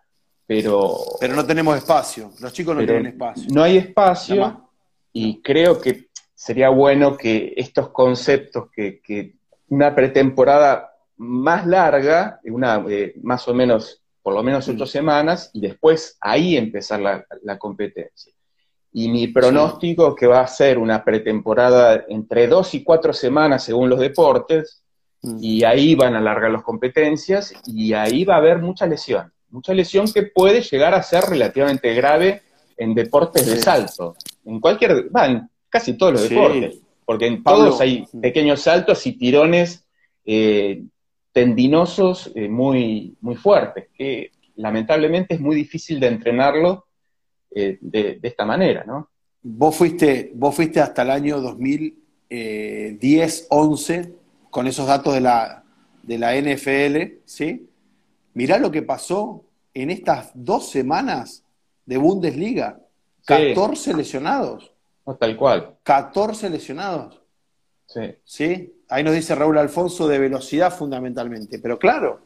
[0.46, 0.98] pero...
[1.18, 3.46] Pero no tenemos espacio, los chicos no tienen espacio.
[3.50, 4.68] No hay espacio
[5.12, 9.34] y creo que sería bueno que estos conceptos, que,
[9.68, 14.88] una pretemporada más larga, una eh, más o menos, por lo menos ocho mm.
[14.88, 18.35] semanas, y después ahí empezar la competencia.
[18.98, 23.62] Y mi pronóstico es que va a ser una pretemporada entre dos y cuatro semanas
[23.62, 24.82] según los deportes,
[25.20, 25.36] mm.
[25.38, 29.30] y ahí van a alargar las competencias, y ahí va a haber mucha lesión.
[29.50, 32.40] Mucha lesión que puede llegar a ser relativamente grave
[32.78, 34.16] en deportes de salto.
[34.46, 36.80] En cualquier, va, en casi todos los deportes.
[37.04, 39.84] Porque en todos hay pequeños saltos y tirones
[40.24, 40.84] eh,
[41.32, 46.85] tendinosos eh, muy, muy fuertes, que lamentablemente es muy difícil de entrenarlo
[47.58, 49.08] eh, de, esta manera, ¿no?
[49.42, 54.14] Vos fuiste, vos fuiste hasta el año 2010, 11,
[54.50, 55.64] con esos datos de la,
[56.02, 57.66] de la NFL, ¿sí?
[58.34, 59.42] Mirá lo que pasó
[59.72, 61.44] en estas dos semanas
[61.86, 62.78] de Bundesliga.
[63.24, 64.70] 14 lesionados.
[65.18, 65.76] tal cual.
[65.82, 67.22] 14 lesionados.
[67.86, 68.16] Sí.
[68.22, 68.74] ¿Sí?
[68.90, 71.58] Ahí nos dice Raúl Alfonso de velocidad fundamentalmente.
[71.58, 72.20] Pero claro,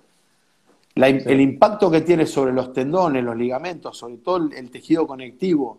[0.94, 5.79] el impacto que tiene sobre los tendones, los ligamentos, sobre todo el, tejido conectivo,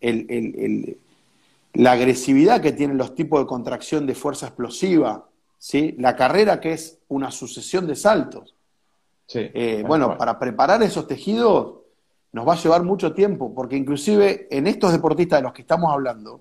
[0.00, 5.94] la agresividad que tienen los tipos de contracción de fuerza explosiva, ¿sí?
[5.98, 8.54] la carrera que es una sucesión de saltos.
[9.32, 11.74] Eh, bueno, para preparar esos tejidos
[12.32, 15.92] nos va a llevar mucho tiempo, porque inclusive en estos deportistas de los que estamos
[15.92, 16.40] hablando,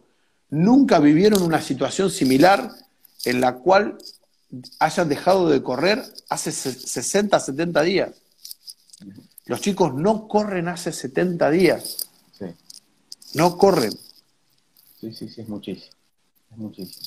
[0.50, 2.70] nunca vivieron una situación similar
[3.26, 3.98] en la cual
[4.80, 8.10] hayan dejado de correr hace 60, 70 días.
[9.46, 12.10] Los chicos no corren hace 70 días.
[13.34, 13.92] No corren.
[15.00, 15.96] Sí, sí, sí, es muchísimo.
[16.52, 17.06] Es muchísimo.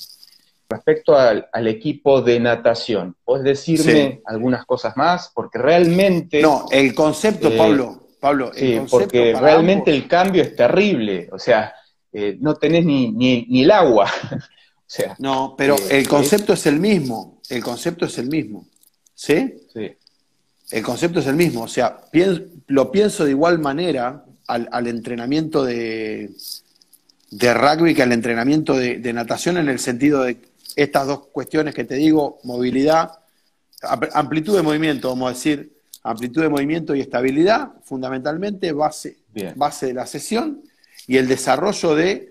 [0.68, 5.32] Respecto al, equipo de natación, ¿puedes decirme algunas cosas más?
[5.34, 6.40] Porque realmente...
[6.40, 11.28] No, el concepto, eh, Pablo, Pablo, sí, porque realmente el cambio es terrible.
[11.32, 11.74] O sea,
[12.12, 14.10] eh, no tenés ni, ni, el agua.
[14.92, 16.66] Sea, no, pero eh, el concepto es...
[16.66, 17.40] el mismo.
[17.48, 18.66] El concepto es el mismo.
[19.14, 19.54] ¿Sí?
[19.72, 19.92] Sí.
[20.72, 21.62] El concepto es el mismo.
[21.62, 22.00] O sea,
[22.66, 26.30] lo pienso de igual manera al, entrenamiento de,
[27.30, 30.38] de, rugby que al entrenamiento de, natación en el sentido de
[30.74, 33.12] estas dos cuestiones que te digo, movilidad,
[34.12, 35.72] amplitud de movimiento, vamos a decir,
[36.02, 39.18] amplitud de movimiento y estabilidad, fundamentalmente base,
[39.54, 40.62] base de la sesión,
[41.06, 42.29] y el desarrollo de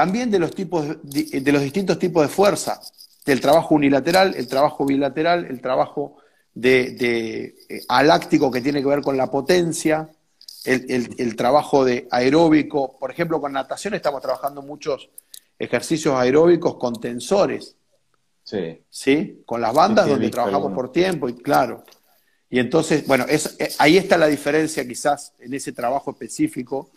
[0.00, 2.80] también de los tipos de los distintos tipos de fuerza,
[3.26, 6.16] del trabajo unilateral, el trabajo bilateral, el trabajo
[6.54, 10.08] de, eh, aláctico que tiene que ver con la potencia,
[10.64, 12.98] el, trabajo de aeróbico.
[12.98, 15.10] Por ejemplo, con natación estamos trabajando muchos
[15.58, 17.76] ejercicios aeróbicos con tensores.
[18.42, 18.82] Sí.
[18.88, 19.42] ¿Sí?
[19.44, 21.84] Con las bandas donde trabajamos por tiempo, y claro.
[22.48, 26.90] Y entonces, bueno, es, eh, ahí está la diferencia quizás en ese trabajo específico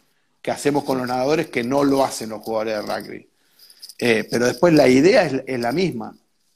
[0.43, 3.29] que hacemos con los nadadores que no lo hacen los jugadores de rugby.
[3.97, 6.13] Eh, pero después la idea es, la misma.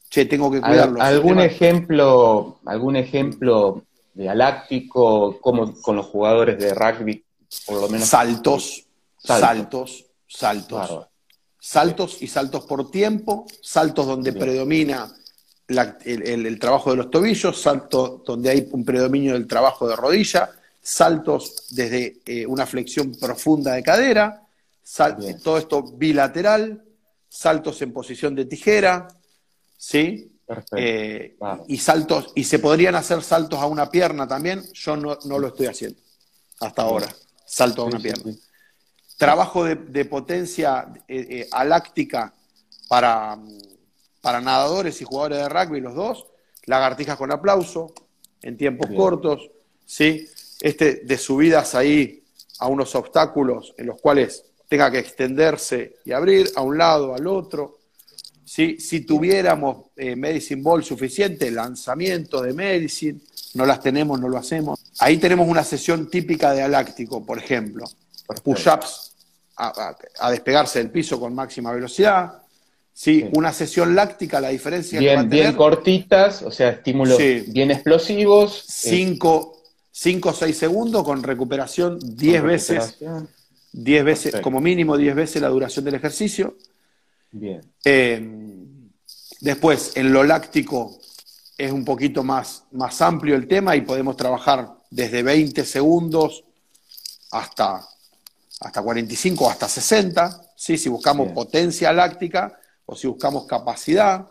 [0.10, 1.02] Che, tengo que cuidarlo.
[1.02, 7.24] ¿Algún ejemplo, algún ejemplo de aláctico como con los jugadores de rugby,
[7.66, 8.10] por lo menos?
[8.10, 8.86] Saltos,
[9.18, 11.08] saltos, saltos.
[11.60, 15.10] Saltos y saltos por tiempo, saltos donde predomina
[15.68, 20.50] el, trabajo de los tobillos, saltos donde hay un predominio del trabajo de rodilla,
[20.88, 24.48] saltos desde eh, una flexión profunda de cadera,
[25.44, 26.82] todo esto bilateral,
[27.28, 29.10] saltos en posición de tijera,
[29.76, 30.32] ¿sí?
[30.78, 31.36] Eh,
[31.68, 35.66] y saltos, y se podrían hacer saltos a una pierna también, yo no, lo estoy
[35.66, 36.00] haciendo
[36.62, 37.14] hasta ahora,
[37.46, 38.32] salto a una pierna.
[39.18, 42.34] Trabajo de, potencia eh, aláctica
[42.88, 43.38] para,
[44.22, 46.28] para nadadores y jugadores de rugby, los dos,
[46.64, 47.94] lagartijas con aplauso,
[48.42, 49.52] en tiempos cortos,
[49.86, 50.30] ¿sí?
[50.60, 52.24] Este de subidas ahí
[52.60, 57.28] a unos obstáculos en los cuales tenga que extenderse y abrir a un lado, al
[57.28, 57.78] otro.
[58.44, 63.20] Si, si tuviéramos eh, Medicine Ball suficiente, lanzamiento de Medicine,
[63.54, 64.80] no las tenemos, no lo hacemos.
[65.00, 67.86] Ahí tenemos una sesión típica de aláctico, por ejemplo.
[68.44, 69.08] Push-ups
[69.58, 72.44] a, despegarse del piso con máxima velocidad.
[72.94, 77.18] Sí, una sesión láctica, la diferencia bien, Bien cortitas, o sea, estímulos
[77.48, 78.64] bien explosivos.
[80.00, 82.98] 5 o 6 segundos con recuperación 10 veces
[83.74, 86.56] 10 veces, como mínimo 10 veces la duración del ejercicio.
[87.32, 87.62] Bien.
[87.84, 88.22] Eh,
[89.42, 91.00] después, en lo láctico
[91.58, 96.44] es un poquito más, más amplio el tema y podemos trabajar desde 20 segundos
[97.32, 97.84] hasta,
[98.60, 100.78] hasta 45 hasta 60, ¿sí?
[100.78, 104.28] si buscamos potencia láctica o si buscamos capacidad.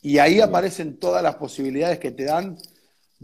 [0.00, 2.58] Y ahí aparecen todas las posibilidades que te dan.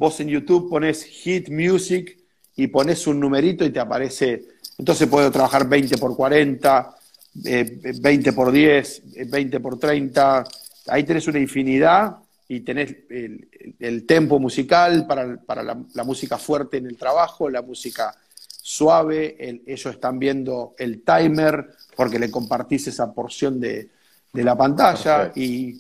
[0.01, 2.17] Vos en YouTube pones Hit Music
[2.57, 4.45] y pones un numerito y te aparece
[4.79, 6.97] entonces puedo trabajar 20 por 40,
[7.35, 10.45] 20 eh, por 10, 20 eh, por 30.
[10.87, 12.17] Ahí tenés una infinidad
[12.49, 18.15] y tenés el, tempo musical para, la, música fuerte en el trabajo, la música
[18.47, 19.37] suave.
[19.67, 23.91] ellos están viendo el timer porque le compartís esa porción de,
[24.33, 25.79] la pantalla y,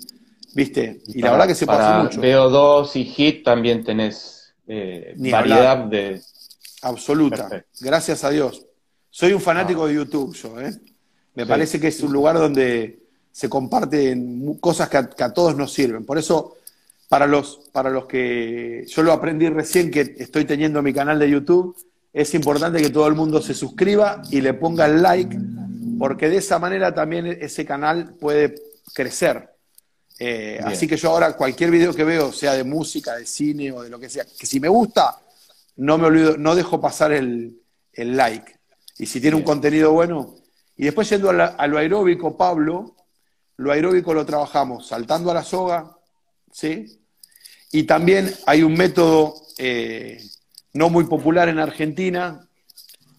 [0.54, 2.20] viste, y, la verdad que se pasa mucho.
[2.20, 6.20] VO2 y HIT también tenés eh, variedad de...
[6.82, 8.66] Absoluta, gracias a Dios.
[9.10, 10.72] Soy un fanático de YouTube, yo, ¿eh?
[11.34, 13.00] Me parece que es un lugar donde
[13.32, 16.04] se comparten cosas que a, todos nos sirven.
[16.04, 16.56] Por eso,
[17.08, 21.30] para los, para los que yo lo aprendí recién que estoy teniendo mi canal de
[21.30, 21.76] YouTube,
[22.12, 25.38] es importante que todo el mundo se suscriba y le ponga el like,
[25.98, 28.56] porque de esa manera también ese canal puede
[28.92, 29.49] crecer.
[30.22, 33.83] Eh, así que yo ahora cualquier video que veo, sea de música, de cine o
[33.83, 35.18] de lo que sea, que si me gusta,
[35.76, 37.59] no me olvido, no dejo pasar el,
[37.94, 38.54] el like.
[38.98, 40.35] Y si tiene un contenido bueno.
[40.76, 42.96] Y después yendo a, lo aeróbico, Pablo,
[43.56, 45.96] lo aeróbico lo trabajamos saltando a la soga,
[46.52, 47.00] ¿sí?
[47.72, 50.22] Y también hay un método eh,
[50.74, 52.46] no muy popular en Argentina,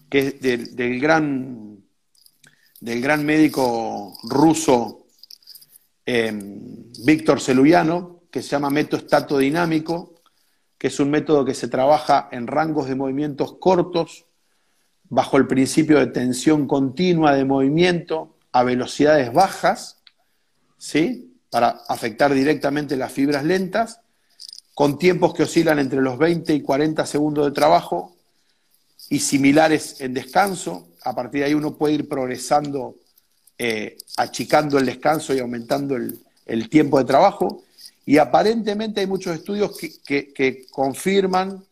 [0.08, 1.82] que es del, gran,
[2.80, 5.01] del gran médico ruso
[6.06, 10.14] em, Víctor Celuyano, que se llama método estatodinámico,
[10.78, 14.26] que es un método que se trabaja en rangos de movimientos cortos,
[15.08, 20.02] bajo el principio de tensión continua de movimiento a velocidades bajas,
[20.78, 21.38] ¿sí?
[21.50, 24.00] para afectar directamente las fibras lentas,
[24.74, 28.16] con tiempos que oscilan entre los 20 y 40 segundos de trabajo
[29.10, 30.88] y similares en descanso.
[31.04, 32.96] A partir de ahí uno puede ir progresando,
[33.64, 37.62] eh, achicando el descanso y aumentando el, tiempo de trabajo.
[38.04, 41.62] Y aparentemente hay muchos estudios que, confirman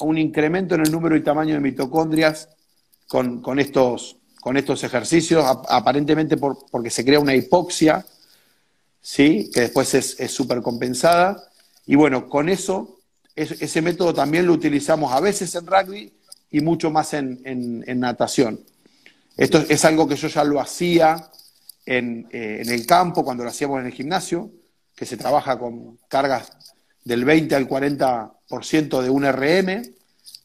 [0.00, 2.48] un incremento en el número y tamaño de mitocondrias
[3.06, 8.06] con, estos, con estos ejercicios, aparentemente porque se crea una hipoxia,
[9.02, 9.50] ¿sí?
[9.52, 11.44] que después es súper compensada.
[11.86, 13.00] Y bueno, con eso,
[13.36, 16.10] ese método también lo utilizamos a veces en rugby
[16.50, 18.60] y mucho más en, natación.
[19.36, 21.30] Esto es algo que yo ya lo hacía
[21.86, 24.50] en, eh, en, el campo, cuando lo hacíamos en el gimnasio,
[24.94, 26.52] que se trabaja con cargas
[27.04, 29.94] del 20 al 40% de un RM,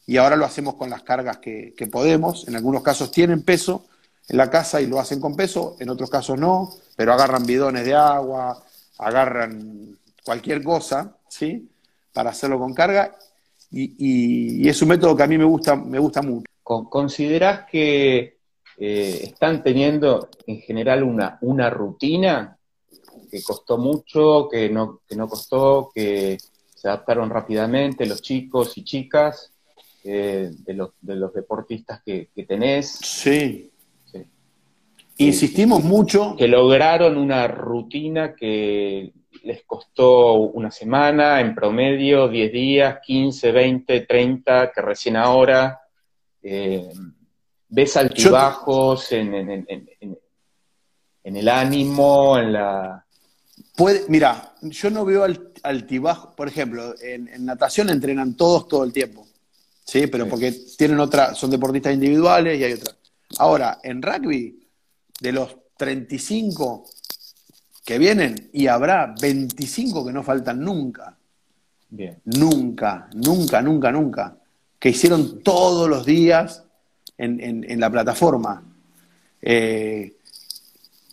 [0.06, 2.48] y ahora lo hacemos con las cargas que, que, podemos.
[2.48, 3.84] En algunos casos tienen peso
[4.26, 7.84] en la casa y lo hacen con peso, en otros casos no, pero agarran bidones
[7.84, 8.62] de agua,
[8.98, 11.70] agarran cualquier cosa, ¿sí?
[12.12, 13.16] Para hacerlo con carga
[13.70, 16.46] y, es un método que a mí me gusta, me gusta mucho.
[16.62, 18.37] ¿Considerás que
[18.80, 22.56] eh, están teniendo en general una, una rutina
[23.30, 26.38] que costó mucho, que no, que no costó, que
[26.74, 29.52] se adaptaron rápidamente los chicos y chicas
[30.04, 33.00] eh, de, los, de los deportistas que, tenés?
[33.02, 33.70] Sí.
[35.16, 36.36] Insistimos mucho.
[36.38, 39.12] Que lograron una rutina que
[39.42, 45.80] les costó una semana, en promedio 10 días, 15, 20, 30, que recién ahora.
[46.40, 46.88] Eh,
[47.68, 50.18] ¿Ves altibajos en, en,
[51.22, 53.04] el ánimo, en la...
[53.76, 55.26] Puede, mira, yo no veo
[55.62, 59.28] altibajos, por ejemplo, en, natación entrenan todos todo el tiempo,
[59.84, 60.06] ¿sí?
[60.06, 62.94] Pero porque tienen otra, son deportistas individuales y hay otra.
[63.38, 64.66] Ahora, en rugby,
[65.20, 66.84] de los 35
[67.84, 71.16] que vienen y habrá 25 que no faltan nunca.
[71.90, 72.20] Bien.
[72.24, 74.36] Nunca, nunca, nunca, nunca.
[74.78, 76.64] Que hicieron todos los días
[77.18, 78.62] en, la plataforma.
[79.42, 80.16] Eh,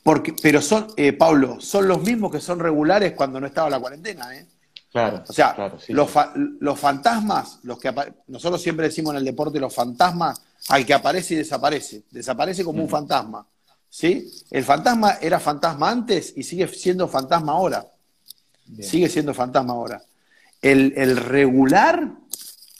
[0.03, 3.79] porque, pero son, eh, Pablo, son los mismos que son regulares cuando no estaba la
[3.79, 4.35] cuarentena.
[4.35, 4.45] ¿eh?
[4.91, 5.23] Claro.
[5.27, 7.93] O sea, los, fantasmas, los que
[8.27, 12.03] nosotros siempre decimos en el deporte, los fantasmas, al que aparece y desaparece.
[12.11, 13.45] Desaparece como un fantasma.
[13.89, 14.31] ¿sí?
[14.51, 17.85] El fantasma era fantasma antes y sigue siendo fantasma ahora.
[18.79, 20.01] Sigue siendo fantasma ahora.
[20.61, 22.13] El, regular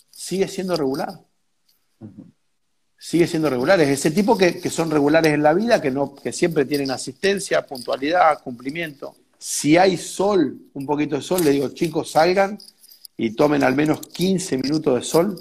[0.10, 1.20] sigue siendo regular.
[3.06, 3.80] Sigue siendo regular.
[3.82, 7.66] Es ese tipo que, son regulares en la vida, que, no, que siempre tienen asistencia,
[7.66, 9.16] puntualidad, cumplimiento.
[9.38, 12.58] Si hay sol, un poquito de sol, le digo, chicos, salgan
[13.16, 15.40] y tomen al menos 15 minutos de sol,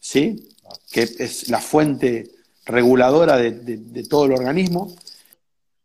[0.00, 0.48] ¿sí?
[0.90, 2.30] Que es la fuente
[2.64, 4.94] reguladora de todo el organismo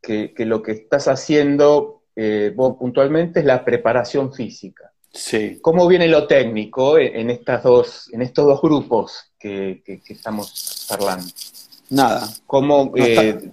[0.08, 4.87] que, lo que estás haciendo eh, vos puntualmente es la preparación física.
[5.13, 5.60] Sí.
[5.62, 11.26] ¿Cómo viene lo técnico en, estas dos, en estos dos grupos que, estamos hablando?
[11.89, 12.28] Nada.
[12.46, 13.52] ¿Cómo, eh,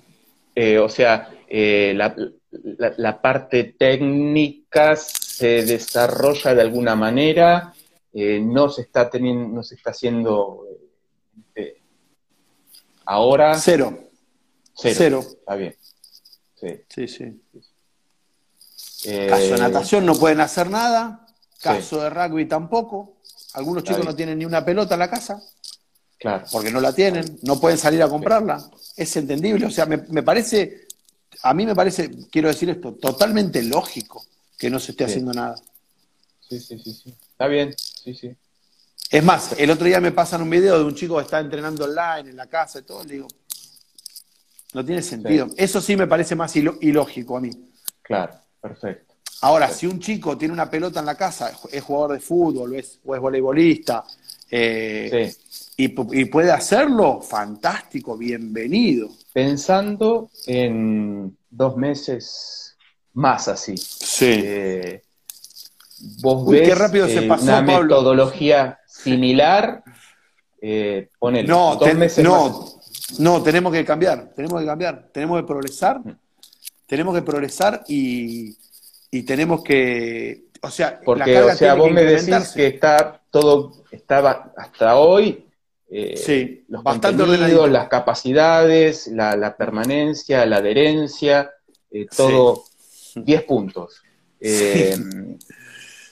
[0.54, 7.72] eh, o sea, la, parte técnica se desarrolla de alguna manera?
[8.12, 10.68] no se está teniendo, no se está haciendo
[13.06, 13.58] ahora.
[13.58, 13.98] Cero.
[14.76, 14.94] Cero.
[14.96, 15.20] Cero.
[15.20, 15.74] Está bien.
[16.88, 17.40] Sí, sí.
[19.06, 21.23] Eh, caso de natación no pueden hacer nada,
[21.64, 23.16] caso de rugby tampoco.
[23.54, 25.42] Algunos chicos no tienen ni una pelota en la casa.
[26.18, 26.44] Claro.
[26.52, 28.62] Porque no la tienen, no pueden salir a comprarla.
[28.96, 29.66] Es entendible.
[29.66, 30.86] O sea, me, parece,
[31.42, 34.24] a mí me parece, quiero decir esto, totalmente lógico
[34.58, 35.56] que no se esté haciendo nada.
[36.40, 37.14] Sí, sí, sí, sí.
[37.30, 38.36] Está bien, sí, sí.
[39.10, 41.84] Es más, el otro día me pasan un video de un chico que está entrenando
[41.84, 43.28] online en la casa y todo, le digo,
[44.72, 45.48] no tiene sentido.
[45.56, 47.50] Eso sí me parece más ilógico a mí.
[48.02, 49.13] Claro, perfecto.
[49.44, 52.78] Ahora, si un chico tiene una pelota en la casa, es jugador de fútbol o
[52.78, 54.02] es, voleibolista,
[54.50, 55.34] eh,
[55.76, 59.10] y, puede hacerlo, fantástico, bienvenido.
[59.34, 62.74] Pensando en dos meses
[63.12, 63.76] más así.
[63.76, 64.30] Sí.
[64.30, 65.02] Eh,
[66.22, 69.84] vos ves qué rápido se pasó, una metodología similar.
[70.58, 71.10] Eh,
[71.46, 72.80] no, dos meses no,
[73.18, 76.00] no, tenemos que cambiar, tenemos que cambiar, tenemos que progresar,
[76.86, 78.56] tenemos que progresar y,
[79.22, 84.96] tenemos que, o sea, porque o sea, vos me decís que está todo estaba hasta
[84.96, 85.46] hoy
[85.88, 87.24] eh, sí, los bastante
[87.68, 91.52] las capacidades, la, permanencia, la adherencia,
[91.90, 92.64] eh, todo
[93.14, 94.02] 10 puntos.
[94.40, 94.96] Eh,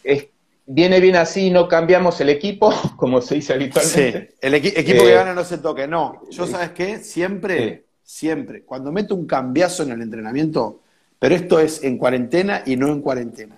[0.04, 0.26] es
[0.66, 4.28] viene bien así, no cambiamos el equipo, como se dice habitualmente.
[4.30, 6.22] Sí, el equipo que eh, gana no se toque, no.
[6.30, 6.98] Yo, ¿sabes qué?
[6.98, 10.80] Siempre, siempre, cuando meto un cambiazo en el entrenamiento,
[11.22, 13.56] pero esto es en cuarentena y no en cuarentena,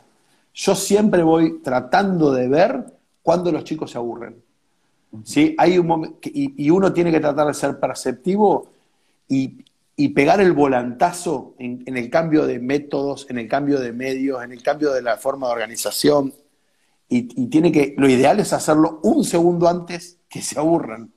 [0.53, 2.85] yo siempre voy tratando de ver
[3.23, 4.37] cuándo los chicos se aburren.
[5.23, 5.55] ¿sí?
[5.57, 8.69] Hay un y, uno tiene que tratar de ser perceptivo
[9.27, 9.65] y,
[10.15, 14.62] pegar el volantazo en, el cambio de métodos, en el cambio de medios, en el
[14.62, 16.35] cambio de la forma de organización.
[17.09, 21.15] Y, tiene que, lo ideal es hacerlo un segundo antes que se aburran.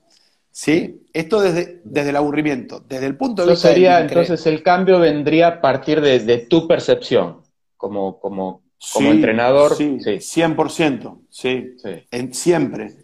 [0.50, 1.06] ¿Sí?
[1.12, 3.68] Esto desde, desde el aburrimiento, desde el punto de vista.
[3.68, 7.42] Sería, entonces el cambio vendría a partir de, tu percepción
[7.76, 9.74] como, como, como entrenador.
[9.74, 11.76] Sí, sí, 100%, sí.
[12.10, 12.96] En, siempre.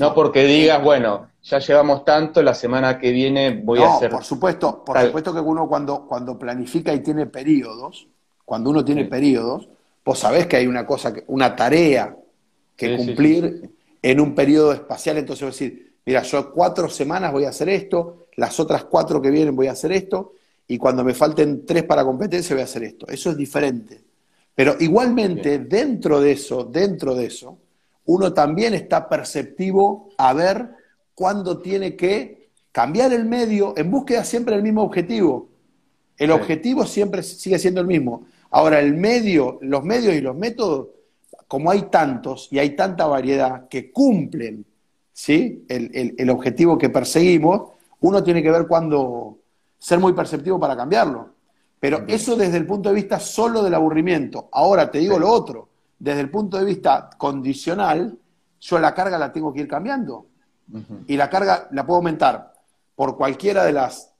[0.00, 4.10] No porque digas, bueno, ya llevamos tanto, la semana que viene voy a hacer.
[4.10, 8.08] Por supuesto, por supuesto que uno cuando, cuando planifica y tiene periodos,
[8.44, 9.68] cuando uno tiene periodos,
[10.04, 12.16] vos sabés que hay una cosa, una tarea
[12.76, 13.70] que cumplir
[14.00, 18.58] en un periodo espacial, entonces decir, mira, yo cuatro semanas voy a hacer esto, las
[18.58, 20.32] otras cuatro que vienen voy a hacer esto,
[20.66, 23.06] y cuando me falten tres para competencia voy a hacer esto.
[23.08, 24.00] Eso es diferente.
[24.54, 27.58] Pero igualmente, dentro de eso, dentro de eso,
[28.06, 30.70] uno también está perceptivo a ver
[31.14, 35.50] cuándo tiene que cambiar el medio en búsqueda siempre del mismo objetivo.
[36.16, 38.24] El objetivo siempre sigue siendo el mismo.
[38.50, 40.88] Ahora, el medio, los medios y los métodos,
[41.46, 44.64] como hay tantos y hay tanta variedad que cumplen
[45.18, 45.64] ¿sí?
[45.68, 49.38] el, objetivo que perseguimos, uno tiene que ver cuándo
[49.76, 51.30] ser muy perceptivo para cambiarlo.
[51.80, 54.48] Pero eso desde el punto de vista solo del aburrimiento.
[54.52, 58.16] Ahora te digo lo otro desde el punto de vista condicional,
[58.60, 60.26] yo la carga la tengo que ir cambiando.
[61.08, 62.52] Y la carga la puedo aumentar
[62.94, 64.12] por cualquiera de las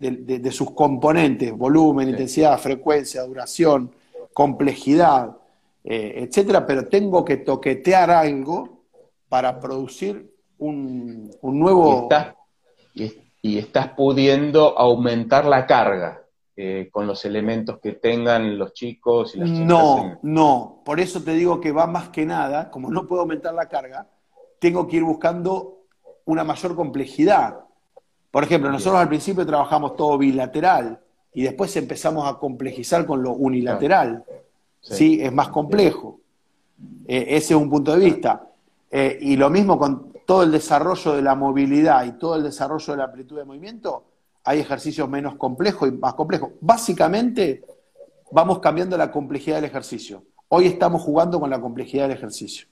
[0.00, 3.92] de, sus componentes, volumen, intensidad, frecuencia, duración,
[4.32, 5.36] complejidad,
[5.84, 8.80] eh, etcétera, pero tengo que toquetear algo
[9.28, 10.29] para producir
[10.60, 12.08] un, nuevo.
[13.42, 16.20] y estás pudiendo aumentar la carga.
[16.62, 19.64] Eh, con los elementos que tengan los chicos y las chicas?
[19.64, 20.82] No, no.
[20.84, 24.06] Por eso te digo que va más que nada, como no puedo aumentar la carga,
[24.58, 25.78] tengo que ir buscando
[26.26, 27.60] una mayor complejidad.
[28.30, 31.00] Por ejemplo, nosotros al principio trabajamos todo bilateral
[31.32, 34.22] y después empezamos a complejizar con lo unilateral.
[34.82, 36.20] Sí, es más complejo.
[37.06, 38.48] Eh, ese es un punto de vista.
[38.90, 42.92] Eh, y lo mismo con todo el desarrollo de la movilidad y todo el desarrollo
[42.92, 44.04] de la amplitud de movimiento,
[44.44, 46.50] hay ejercicios menos complejos y más complejos.
[46.60, 47.64] Básicamente,
[48.30, 50.22] vamos cambiando la complejidad del ejercicio.
[50.46, 52.68] Hoy estamos jugando con la complejidad del ejercicio.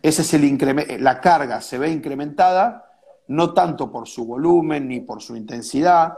[0.00, 2.92] Ese es el incremento, la carga se ve incrementada
[3.26, 6.16] no tanto por su volumen, ni por su intensidad,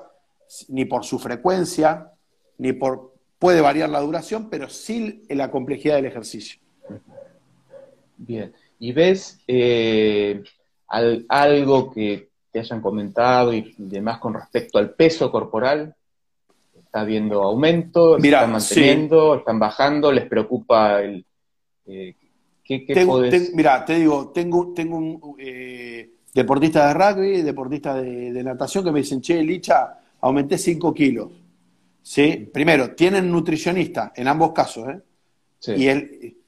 [0.69, 2.13] ni por su frecuencia,
[2.59, 6.61] ni por puede variar la duración, pero sí la complejidad del ejercicio.
[8.17, 8.55] Bien.
[8.81, 10.43] ¿Y ves eh,
[10.89, 15.95] algo que te hayan comentado y demás con respecto al peso corporal?
[16.77, 18.17] ¿Está habiendo aumento?
[18.17, 19.37] ¿Están manteniendo?
[19.37, 20.11] ¿Están bajando?
[20.11, 21.25] ¿Les preocupa el...
[21.87, 22.15] Eh,
[22.65, 28.93] ¿qué, mira, te digo, tengo, tengo un eh, deportista de rugby, deportista de, natación que
[28.93, 31.31] me dicen, che, Licha, aumenté 5 kilos.
[32.03, 32.49] ¿Sí?
[32.51, 35.01] Primero, tienen nutricionista en ambos casos, ¿eh?
[35.77, 36.40] Y él, con,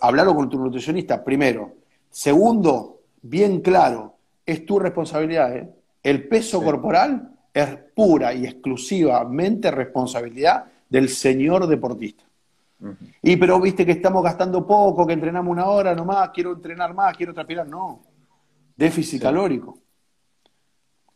[0.00, 1.74] hablarlo con tu nutricionista, primero.
[2.10, 5.56] Segundo, bien claro, es tu responsabilidad.
[5.56, 5.68] ¿eh?
[6.02, 12.24] El peso corporal es pura y exclusivamente responsabilidad del señor deportista.
[13.22, 17.16] Y pero viste que estamos gastando poco, que entrenamos una hora nomás, quiero entrenar más,
[17.16, 17.66] quiero transpirar.
[17.66, 18.02] No,
[18.76, 19.78] déficit calórico.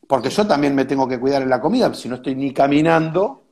[0.08, 3.44] Porque yo también me tengo que cuidar en la comida, si no estoy ni caminando,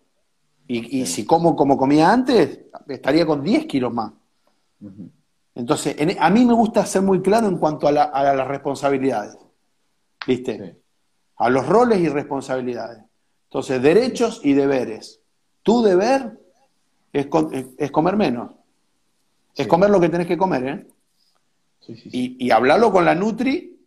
[0.67, 4.13] y, si como como comía antes, estaría con 10 kilos más.
[5.55, 9.37] Entonces, a mí me gusta ser muy claro en cuanto a las responsabilidades.
[10.29, 10.77] ¿viste?
[11.37, 13.03] A los roles y responsabilidades.
[13.45, 15.21] Entonces, derechos y deberes.
[15.63, 16.39] Tu deber
[17.13, 17.27] es,
[17.91, 18.53] comer menos.
[19.55, 20.87] Es comer lo que tenés que comer, ¿eh?
[21.89, 23.81] y, y hablarlo con la Nutri,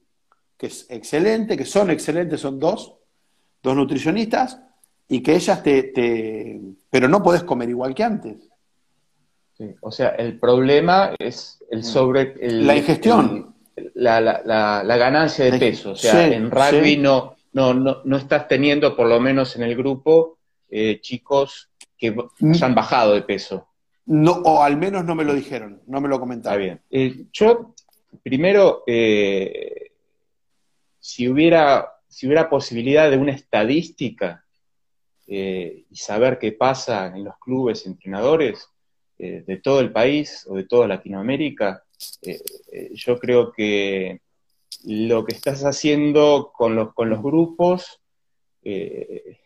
[0.57, 2.95] que es excelente, que son excelentes, son dos,
[3.61, 4.59] dos nutricionistas,
[5.07, 6.61] y que ellas te, te...
[6.89, 8.49] Pero no podés comer igual que antes.
[9.81, 11.83] O sea, el problema es el mm.
[11.83, 12.35] sobre...
[12.41, 13.51] la ingestión
[13.95, 15.91] la, la, la, ganancia de peso.
[15.91, 20.37] O sea, en rugby no, no, no, estás teniendo, por lo menos en el grupo,
[20.69, 22.53] eh, chicos que mm.
[22.61, 23.67] han bajado de peso.
[24.05, 26.59] No, o al menos no me lo dijeron, no me lo comentaron.
[26.59, 26.81] bien.
[26.89, 27.73] Eh, yo,
[28.23, 29.91] primero, eh,
[30.99, 34.43] si, hubiera, si hubiera posibilidad de una estadística
[35.33, 38.67] y saber qué pasa en los clubes entrenadores
[39.21, 41.83] de todo el país o de toda Latinoamérica,
[42.21, 42.39] eh,
[42.71, 44.21] eh, yo creo que
[44.85, 47.99] lo que estás haciendo con los, con los grupos
[48.63, 49.37] eh,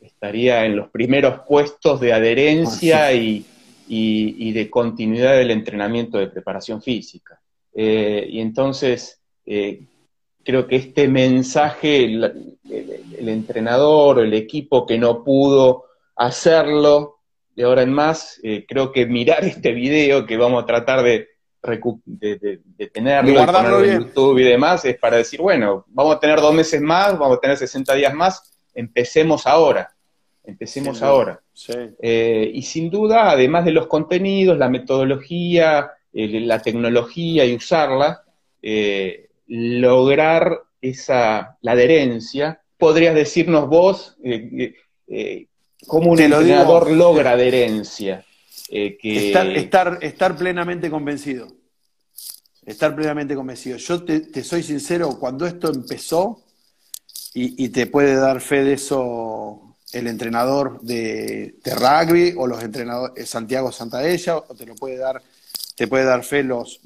[0.00, 3.44] estaría en los primeros puestos de adherencia y,
[3.88, 7.40] de continuidad del entrenamiento de preparación física.
[7.74, 12.58] y entonces, creo que este mensaje, el,
[13.28, 15.84] entrenador o el equipo que no pudo
[16.16, 17.15] hacerlo,
[17.56, 21.28] de ahora en más, eh, creo que mirar este video que vamos a tratar de,
[22.04, 22.60] de,
[22.92, 27.18] tenerlo en YouTube y demás, es para decir, bueno, vamos a tener dos meses más,
[27.18, 29.90] vamos a tener 60 días más, empecemos ahora,
[30.44, 31.40] empecemos ahora.
[32.00, 38.22] Eh, y sin duda, además de los contenidos, la metodología, eh, la tecnología y usarla,
[38.62, 42.60] eh, lograr esa, la adherencia.
[42.76, 44.16] ¿Podrías decirnos vos
[45.86, 48.24] cómo un entrenador logra adherencia?
[48.68, 51.48] estar, estar, plenamente convencido.
[52.64, 53.76] Estar plenamente convencido.
[53.76, 56.42] Yo te, soy sincero, cuando esto empezó,
[57.32, 63.70] y, te puede dar fe de eso el entrenador de, rugby o los entrenadores Santiago
[63.70, 65.22] Santaella, o te lo puede dar,
[65.74, 66.80] te puede dar fe los,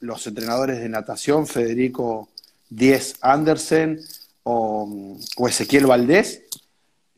[0.00, 2.28] los, entrenadores de natación, Federico
[2.68, 4.00] Diez Andersen
[4.42, 5.16] o,
[5.48, 6.41] Ezequiel Valdés.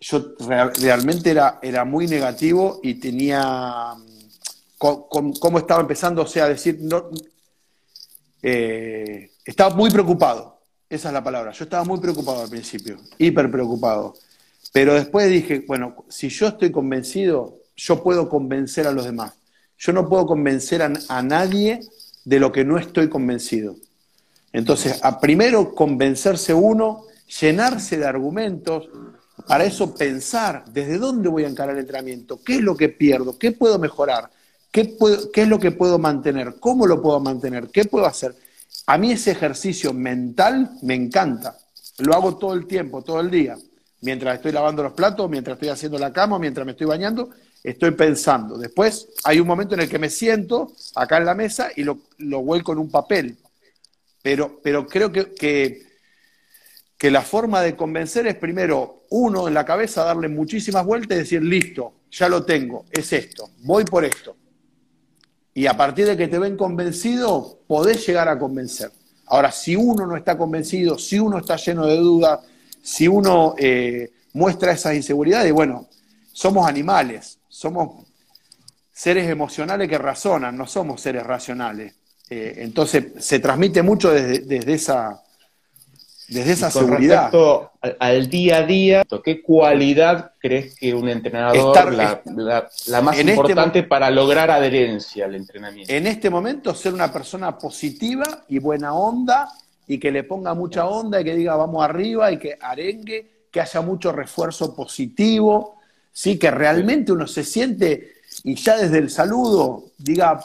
[0.01, 0.35] Yo
[0.79, 3.95] realmente era, era muy negativo y tenía
[4.77, 6.79] cómo estaba empezando, o sea, decir,
[8.43, 10.55] eh, estaba muy preocupado
[10.95, 11.53] esa es la palabra.
[11.53, 14.15] Yo estaba muy preocupado al principio, hiper preocupado.
[14.73, 19.33] Pero después dije, bueno, si yo estoy convencido, yo puedo convencer a los demás.
[19.79, 21.81] Yo no puedo convencer a, nadie
[22.25, 23.77] de lo que no estoy convencido.
[24.53, 27.05] Entonces, a primero convencerse uno,
[27.41, 28.89] llenarse de argumentos,
[29.47, 33.39] para eso pensar desde dónde voy a encarar el entrenamiento, qué es lo que pierdo,
[33.39, 34.31] qué puedo mejorar,
[34.71, 34.97] qué,
[35.33, 38.35] qué es lo que puedo mantener, cómo lo puedo mantener, qué puedo hacer.
[38.87, 41.59] A mí ese ejercicio mental me encanta.
[41.99, 43.57] Lo hago todo el tiempo, todo el día.
[44.03, 47.31] Mientras estoy lavando los platos, mientras estoy haciendo la cama, mientras me estoy bañando,
[47.63, 48.59] estoy pensando.
[48.59, 51.99] Después hay un momento en el que me siento acá en la mesa y lo,
[52.19, 53.39] lo vuelco en un papel.
[54.25, 55.84] Pero, pero creo que,
[56.99, 61.21] que, la forma de convencer es primero, uno en la cabeza, darle muchísimas vueltas y
[61.21, 64.37] decir, listo, ya lo tengo, es esto, voy por esto.
[65.53, 68.91] Y a partir de que te ven convencido, podés llegar a convencer.
[69.27, 72.41] Ahora, si uno no está convencido, si uno está lleno de dudas,
[72.83, 75.89] si uno eh, muestra esas inseguridades, bueno,
[76.33, 78.05] somos animales, somos
[78.93, 81.95] seres emocionales que razonan, no somos seres racionales.
[82.29, 85.24] Eh, entonces, se transmite mucho desde esa,
[86.35, 87.31] desde esa con seguridad.
[87.31, 92.23] Respecto al, día a día, ¿qué cualidad crees que un entrenador la,
[92.87, 95.93] la, más este importante para lograr adherencia al entrenamiento?
[95.93, 99.49] En este momento, ser una persona positiva y buena onda
[99.87, 103.61] y que le ponga mucha onda y que diga vamos arriba y que arengue, que
[103.61, 105.77] haya mucho refuerzo positivo,
[106.13, 106.39] ¿sí?
[106.39, 110.41] que realmente uno se siente y ya desde el saludo diga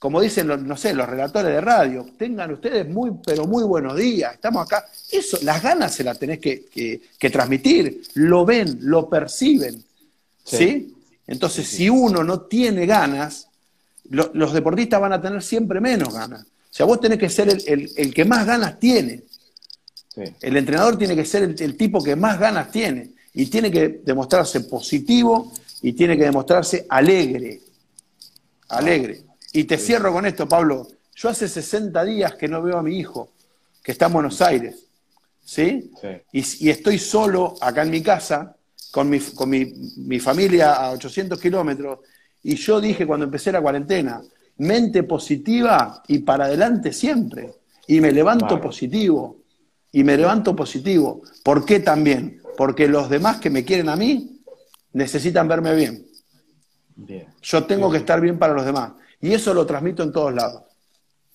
[0.00, 3.94] como dicen, los, no sé, los relatores de radio, tengan ustedes muy, pero muy buenos
[3.96, 4.86] días, estamos acá.
[5.12, 9.84] Eso, las ganas se las tenés que, transmitir, lo ven, lo perciben,
[10.42, 10.96] ¿sí?
[11.26, 13.48] Entonces, si uno no tiene ganas,
[14.08, 16.44] los deportistas van a tener siempre menos ganas.
[16.44, 19.24] O sea, vos tenés que ser el, que más ganas tiene.
[20.40, 24.60] El entrenador tiene que ser el, tipo que más ganas tiene y tiene que demostrarse
[24.60, 27.60] positivo y tiene que demostrarse alegre.
[28.70, 29.29] Alegre.
[29.52, 30.86] Y te cierro con esto, Pablo.
[31.14, 33.32] Yo hace 60 días que no veo a mi hijo,
[33.82, 34.86] que está en Buenos Aires.
[35.44, 35.90] ¿Sí?
[36.32, 38.54] Y, estoy solo acá en mi casa,
[38.92, 41.98] con, mi, con mi, familia a 800 kilómetros.
[42.42, 44.22] Y yo dije cuando empecé la cuarentena,
[44.58, 47.54] mente positiva y para adelante siempre.
[47.88, 49.38] Y me levanto positivo.
[49.92, 51.22] Y me levanto positivo.
[51.42, 52.40] ¿Por qué también?
[52.56, 54.40] Porque los demás que me quieren a mí
[54.92, 56.06] necesitan verme bien.
[57.42, 58.92] Yo tengo que estar bien para los demás.
[59.20, 60.62] Y eso lo transmito en todos lados.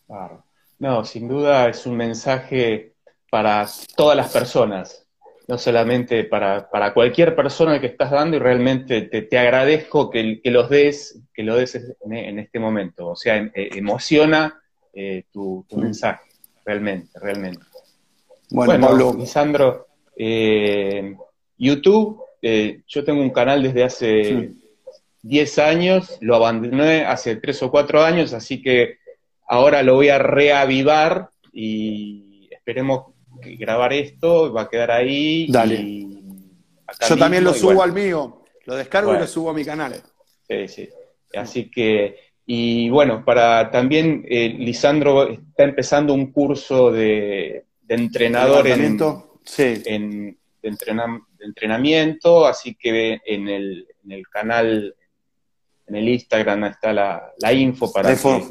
[0.08, 0.44] Claro.
[0.80, 2.94] No, sin duda es un mensaje
[3.30, 3.66] para
[3.96, 5.08] todas las personas,
[5.48, 10.70] no solamente para, cualquier persona que estás dando y realmente te, agradezco que, que, los
[10.70, 13.10] des, que lo des en, este momento.
[13.10, 14.62] O sea, em, eh, emociona
[14.94, 16.30] eh, tu, mensaje,
[16.66, 17.64] realmente, realmente.
[18.50, 19.16] Bueno, Pablo.
[19.18, 21.16] Lisandro, eh,
[21.58, 22.22] YouTube,
[22.88, 24.54] yo tengo un canal desde hace...
[25.26, 29.00] 10 años, lo abandoné hace 3 o 4 años, así que
[29.48, 35.48] ahora lo voy a reavivar y esperemos que grabar esto, va a quedar ahí.
[35.50, 36.06] Dale.
[37.10, 39.96] Yo también lo subo al mío, lo descargo y lo subo a mi canal.
[40.48, 40.90] Sí, sí.
[41.34, 49.00] Así que, y bueno, para también, eh, Lisandro está empezando un curso de, entrenador en,
[49.58, 54.96] en de, entrenamiento, así que en el, en el canal
[55.88, 58.44] en el Instagram está la, info para que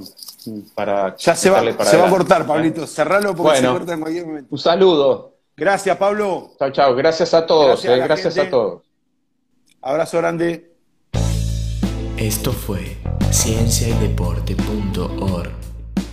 [0.74, 1.16] para...
[1.16, 2.86] Ya se va, se va a cortar, Pablito.
[2.86, 4.48] Cerralo porque se corta en cualquier momento.
[4.50, 5.34] Un saludo.
[5.56, 6.52] Gracias, Pablo.
[6.58, 6.94] Chao, chao.
[6.94, 7.82] Gracias a todos.
[7.82, 8.82] Gracias, a, gracias a todos.
[9.82, 10.72] Abrazo grande.
[12.16, 12.96] Esto fue
[13.30, 15.50] cienciaydeporte.org.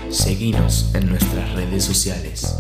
[0.10, 2.58] Seguinos en nuestras redes sociales.